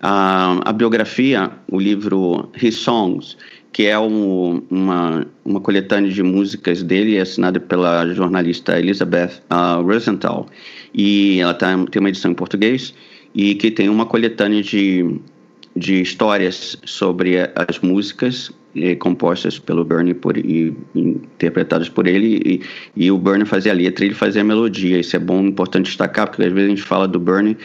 a, 0.00 0.60
a 0.64 0.72
biografia, 0.72 1.50
o 1.70 1.78
livro 1.78 2.50
His 2.60 2.76
Songs, 2.76 3.36
que 3.72 3.84
é 3.84 3.98
um, 3.98 4.62
uma, 4.70 5.26
uma 5.44 5.60
coletânea 5.60 6.10
de 6.10 6.22
músicas 6.22 6.82
dele, 6.82 7.18
assinada 7.18 7.60
pela 7.60 8.06
jornalista 8.14 8.78
Elizabeth 8.78 9.42
uh, 9.50 9.82
Rosenthal. 9.82 10.46
E 10.94 11.40
ela 11.40 11.52
tá, 11.52 11.76
tem 11.90 12.00
uma 12.00 12.08
edição 12.08 12.30
em 12.30 12.34
português 12.34 12.94
e 13.34 13.54
que 13.54 13.70
tem 13.70 13.90
uma 13.90 14.06
coletânea 14.06 14.62
de, 14.62 15.20
de 15.76 16.00
histórias 16.00 16.78
sobre 16.86 17.36
as 17.54 17.78
músicas 17.80 18.50
eh, 18.74 18.94
compostas 18.94 19.58
pelo 19.58 19.84
Bernie 19.84 20.14
por, 20.14 20.38
e 20.38 20.74
interpretadas 20.94 21.90
por 21.90 22.06
ele 22.06 22.40
e, 22.44 23.04
e 23.04 23.10
o 23.10 23.18
Bernie 23.18 23.44
fazia 23.44 23.72
a 23.72 23.74
letra 23.74 24.06
ele 24.06 24.14
fazia 24.14 24.40
a 24.40 24.44
melodia. 24.44 24.98
Isso 24.98 25.16
é 25.16 25.18
bom, 25.18 25.44
importante 25.44 25.86
destacar, 25.86 26.28
porque 26.28 26.44
às 26.44 26.52
vezes 26.52 26.66
a 26.66 26.70
gente 26.70 26.82
fala 26.82 27.06
do 27.06 27.20
Bernie 27.20 27.58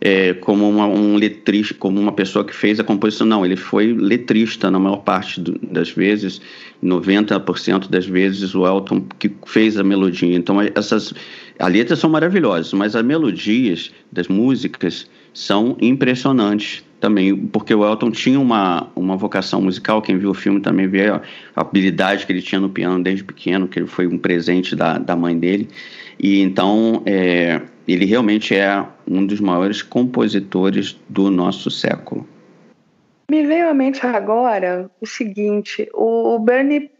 é, 0.00 0.34
como 0.34 0.68
uma, 0.68 0.86
um 0.86 1.16
letrista, 1.16 1.74
como 1.74 2.00
uma 2.00 2.12
pessoa 2.12 2.44
que 2.44 2.54
fez 2.54 2.78
a 2.78 2.84
composição. 2.84 3.26
Não, 3.26 3.44
ele 3.44 3.56
foi 3.56 3.92
letrista 3.92 4.70
na 4.70 4.78
maior 4.78 4.98
parte 4.98 5.40
do, 5.40 5.58
das 5.58 5.90
vezes, 5.90 6.40
90% 6.82 7.88
das 7.88 8.06
vezes 8.06 8.54
o 8.54 8.66
Elton 8.66 9.04
que 9.18 9.30
fez 9.46 9.76
a 9.76 9.84
melodia. 9.84 10.36
Então 10.36 10.60
essas 10.74 11.14
as 11.58 11.72
letras 11.72 11.98
são 11.98 12.10
maravilhosas, 12.10 12.72
mas 12.72 12.94
as 12.94 13.02
melodias 13.02 13.90
das 14.12 14.28
músicas 14.28 15.08
são 15.32 15.76
impressionantes 15.80 16.84
também, 17.00 17.36
porque 17.36 17.74
o 17.74 17.84
Elton 17.84 18.10
tinha 18.10 18.40
uma, 18.40 18.88
uma 18.96 19.16
vocação 19.16 19.60
musical, 19.60 20.00
quem 20.00 20.18
viu 20.18 20.30
o 20.30 20.34
filme 20.34 20.60
também 20.60 20.88
vê 20.88 21.08
a, 21.08 21.20
a 21.54 21.60
habilidade 21.60 22.26
que 22.26 22.32
ele 22.32 22.42
tinha 22.42 22.60
no 22.60 22.68
piano 22.68 23.02
desde 23.02 23.22
pequeno, 23.22 23.68
que 23.68 23.78
ele 23.78 23.86
foi 23.86 24.06
um 24.06 24.18
presente 24.18 24.74
da, 24.74 24.98
da 24.98 25.14
mãe 25.14 25.38
dele, 25.38 25.68
e 26.18 26.40
então 26.40 27.02
é, 27.04 27.60
ele 27.92 28.04
realmente 28.04 28.54
é 28.54 28.84
um 29.06 29.24
dos 29.24 29.40
maiores 29.40 29.82
compositores 29.82 30.98
do 31.08 31.30
nosso 31.30 31.70
século. 31.70 32.26
Me 33.30 33.44
veio 33.44 33.68
à 33.68 33.74
mente 33.74 34.04
agora 34.06 34.90
o 35.00 35.06
seguinte: 35.06 35.88
o 35.92 36.38
Bernie 36.38 36.90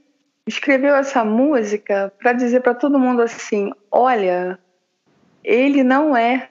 escreveu 0.46 0.94
essa 0.94 1.24
música 1.24 2.12
para 2.18 2.32
dizer 2.32 2.60
para 2.60 2.74
todo 2.74 2.98
mundo 2.98 3.22
assim: 3.22 3.70
olha, 3.90 4.58
ele 5.44 5.82
não 5.82 6.16
é 6.16 6.48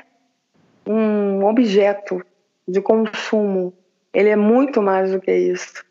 um 0.86 1.44
objeto 1.46 2.24
de 2.68 2.82
consumo, 2.82 3.74
ele 4.14 4.30
é 4.30 4.36
muito 4.36 4.82
mais 4.82 5.12
do 5.12 5.20
que 5.20 5.36
isso. 5.36 5.84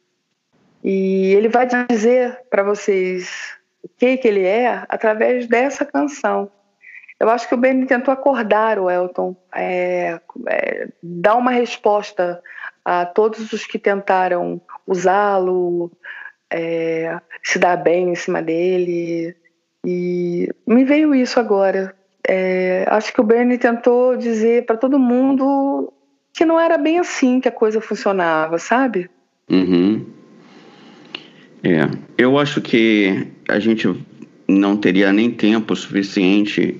E 0.83 1.33
ele 1.35 1.49
vai 1.49 1.67
dizer 1.67 2.41
para 2.51 2.63
vocês 2.63 3.57
o 3.83 3.89
que, 3.89 4.17
que 4.19 4.29
ele 4.29 4.45
é 4.45 4.85
através 4.89 5.47
dessa 5.47 5.85
canção. 5.85 6.51
Eu 7.19 7.31
acho 7.31 7.49
que 7.49 7.55
o 7.55 7.59
Benny 7.59 7.87
tentou 7.87 8.13
acordar 8.13 8.79
o 8.79 8.91
Elton, 8.91 9.37
é, 9.55 10.21
é, 10.49 10.89
dar 11.03 11.37
uma 11.37 11.53
resposta 11.53 12.43
a 12.85 13.07
todos 13.07 13.53
os 13.53 13.65
que 13.65 13.79
tentaram 13.79 14.61
usá-lo, 14.87 15.91
é, 16.53 17.19
se 17.43 17.59
dar 17.59 17.77
bem 17.77 18.11
em 18.11 18.15
cima 18.15 18.43
dele. 18.43 19.35
E 19.87 20.49
me 20.67 20.85
veio 20.85 21.15
isso 21.15 21.39
agora. 21.41 21.95
É, 22.27 22.85
acho 22.89 23.13
que 23.13 23.21
o 23.21 23.25
Bernie 23.25 23.59
tentou 23.59 24.17
dizer 24.17 24.65
para 24.67 24.77
todo 24.77 24.99
mundo 24.99 25.93
que 26.33 26.45
não 26.45 26.59
era 26.59 26.77
bem 26.77 26.99
assim 26.99 27.41
que 27.41 27.49
a 27.49 27.53
coisa 27.53 27.81
funcionava, 27.81 28.59
sabe? 28.59 29.09
Uhum. 29.49 30.07
É, 31.63 31.89
eu 32.19 32.39
acho 32.39 32.61
que 32.61 33.29
a 33.49 33.59
gente 33.59 33.89
não 34.47 34.77
teria 34.77 35.13
nem 35.13 35.31
tempo 35.31 35.75
suficiente 35.75 36.77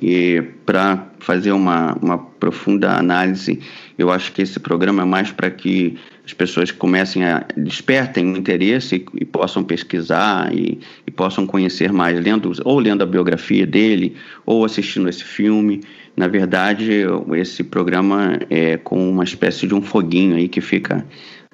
para 0.67 1.09
fazer 1.19 1.53
uma, 1.53 1.95
uma 2.01 2.19
profunda 2.19 2.93
análise. 2.93 3.59
Eu 3.99 4.11
acho 4.11 4.33
que 4.33 4.43
esse 4.43 4.61
programa 4.61 5.03
é 5.03 5.07
mais 5.07 5.33
para 5.33 5.51
que 5.51 5.97
as 6.25 6.33
pessoas 6.33 6.71
comecem 6.71 7.25
a 7.25 7.47
despertem 7.57 8.33
o 8.33 8.37
interesse 8.37 8.97
e, 8.97 9.23
e 9.23 9.25
possam 9.25 9.65
pesquisar 9.65 10.55
e, 10.55 10.79
e, 11.07 11.11
possam 11.11 11.47
conhecer 11.47 11.93
mais, 11.93 12.19
lendo 12.23 12.53
ou 12.65 12.79
lendo 12.79 13.03
a 13.03 13.07
biografia 13.07 13.67
dele 13.67 14.15
ou 14.45 14.65
assistindo 14.65 15.09
esse 15.09 15.25
filme. 15.25 15.81
Na 16.17 16.29
verdade, 16.29 17.05
esse 17.35 17.65
programa 17.65 18.39
é 18.51 18.77
com 18.77 19.11
uma 19.11 19.25
espécie 19.25 19.67
de 19.67 19.75
um 19.75 19.83
foguinho 19.83 20.37
aí 20.37 20.49
que 20.49 20.61
fica 20.61 21.05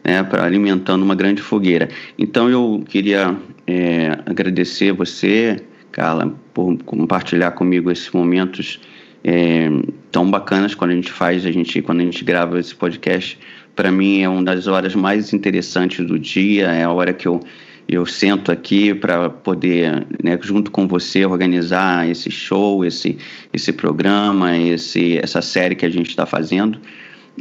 né, 0.04 0.22
para 0.22 0.44
alimentando 0.44 1.04
uma 1.04 1.14
grande 1.14 1.40
fogueira. 1.40 1.88
Então 2.18 2.48
eu 2.50 2.82
queria 2.88 3.36
é, 3.66 4.18
agradecer 4.26 4.92
você 4.92 5.56
Carla, 5.92 6.32
por 6.54 6.76
compartilhar 6.84 7.52
comigo 7.52 7.90
esses 7.90 8.10
momentos 8.10 8.80
é, 9.24 9.68
tão 10.10 10.30
bacanas 10.30 10.74
quando 10.74 10.92
a 10.92 10.94
gente 10.94 11.12
faz, 11.12 11.44
a 11.44 11.52
gente, 11.52 11.82
quando 11.82 12.00
a 12.00 12.04
gente 12.04 12.24
grava 12.24 12.58
esse 12.58 12.74
podcast. 12.74 13.38
Para 13.74 13.90
mim 13.90 14.22
é 14.22 14.28
uma 14.28 14.42
das 14.42 14.66
horas 14.66 14.94
mais 14.94 15.32
interessantes 15.32 16.06
do 16.06 16.18
dia, 16.18 16.66
é 16.66 16.84
a 16.84 16.90
hora 16.90 17.12
que 17.12 17.26
eu, 17.26 17.40
eu 17.88 18.04
sento 18.04 18.50
aqui 18.52 18.94
para 18.94 19.30
poder, 19.30 20.06
né, 20.22 20.38
junto 20.42 20.70
com 20.70 20.86
você, 20.86 21.24
organizar 21.24 22.08
esse 22.08 22.30
show, 22.30 22.84
esse, 22.84 23.16
esse 23.52 23.72
programa, 23.72 24.56
esse, 24.56 25.18
essa 25.18 25.40
série 25.40 25.74
que 25.74 25.86
a 25.86 25.90
gente 25.90 26.10
está 26.10 26.26
fazendo. 26.26 26.78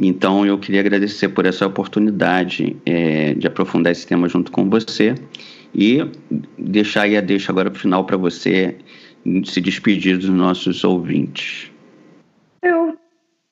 Então 0.00 0.46
eu 0.46 0.56
queria 0.56 0.80
agradecer 0.80 1.28
por 1.28 1.44
essa 1.44 1.66
oportunidade 1.66 2.76
é, 2.86 3.34
de 3.34 3.46
aprofundar 3.46 3.92
esse 3.92 4.06
tema 4.06 4.28
junto 4.28 4.50
com 4.50 4.70
você 4.70 5.14
e 5.74 6.04
deixar 6.60 7.02
aí 7.02 7.16
a 7.16 7.20
deixa 7.20 7.52
agora 7.52 7.70
para 7.70 7.78
o 7.78 7.80
final 7.80 8.04
para 8.04 8.16
você 8.16 8.76
se 9.44 9.60
despedir 9.60 10.18
dos 10.18 10.28
nossos 10.28 10.84
ouvintes. 10.84 11.70
Eu 12.62 12.98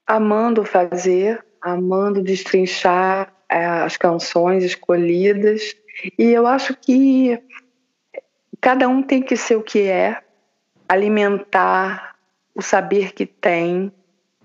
amando 0.06 0.64
fazer, 0.64 1.44
amando 1.60 2.22
destrinchar 2.22 3.32
é, 3.48 3.64
as 3.64 3.96
canções 3.96 4.64
escolhidas, 4.64 5.74
e 6.18 6.24
eu 6.24 6.46
acho 6.46 6.74
que 6.74 7.38
cada 8.60 8.88
um 8.88 9.02
tem 9.02 9.22
que 9.22 9.36
ser 9.36 9.56
o 9.56 9.62
que 9.62 9.82
é, 9.82 10.20
alimentar 10.88 12.16
o 12.54 12.62
saber 12.62 13.12
que 13.12 13.24
tem, 13.24 13.92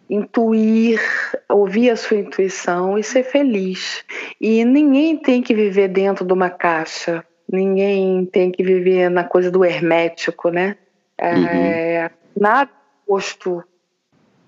intuir, 0.07 1.01
ouvir 1.49 1.89
a 1.89 1.95
sua 1.95 2.17
intuição 2.17 2.97
e 2.97 3.03
ser 3.03 3.23
feliz. 3.23 4.05
E 4.39 4.63
ninguém 4.63 5.17
tem 5.17 5.41
que 5.41 5.55
viver 5.55 5.87
dentro 5.87 6.23
de 6.23 6.31
uma 6.31 6.49
caixa. 6.49 7.25
Ninguém 7.53 8.25
tem 8.25 8.51
que 8.51 8.63
viver 8.63 9.09
na 9.09 9.23
coisa 9.23 9.51
do 9.51 9.63
hermético, 9.63 10.49
né? 10.49 10.75
É, 11.15 12.09
uhum. 12.09 12.09
Nada 12.41 12.71
posto 13.05 13.63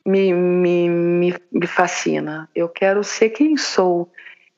me, 0.03 0.33
me, 0.33 0.89
me, 0.89 1.35
me 1.51 1.67
fascina. 1.67 2.49
Eu 2.55 2.67
quero 2.67 3.03
ser 3.03 3.29
quem 3.29 3.57
sou. 3.57 4.11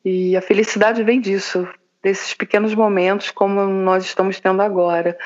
E 0.06 0.38
a 0.38 0.42
felicidade 0.42 1.04
vem 1.04 1.20
disso, 1.20 1.68
desses 2.02 2.34
pequenos 2.34 2.74
momentos 2.74 3.32
como 3.32 3.66
nós 3.66 4.06
estamos 4.06 4.40
tendo 4.40 4.62
agora. 4.62 5.18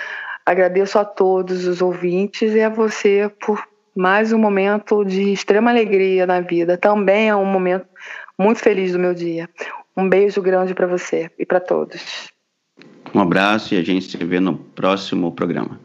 Agradeço 0.44 0.98
a 0.98 1.06
todos 1.06 1.68
os 1.68 1.80
ouvintes 1.80 2.56
e 2.56 2.62
a 2.62 2.70
você 2.70 3.32
por 3.40 3.64
mais 3.96 4.34
um 4.34 4.40
momento 4.40 5.06
de 5.06 5.32
extrema 5.32 5.70
alegria 5.70 6.26
na 6.26 6.40
vida. 6.40 6.76
Também 6.76 7.30
é 7.30 7.36
um 7.36 7.46
momento 7.46 7.86
muito 8.36 8.62
feliz 8.62 8.94
do 8.94 8.98
meu 9.00 9.14
dia. 9.14 9.48
Um 9.96 10.10
beijo 10.10 10.42
grande 10.42 10.74
para 10.74 10.88
você 10.88 11.30
e 11.38 11.46
para 11.46 11.60
todos. 11.60 12.32
Um 13.14 13.20
abraço 13.20 13.74
e 13.74 13.78
a 13.78 13.84
gente 13.84 14.06
se 14.06 14.18
vê 14.18 14.40
no 14.40 14.56
próximo 14.56 15.32
programa. 15.32 15.80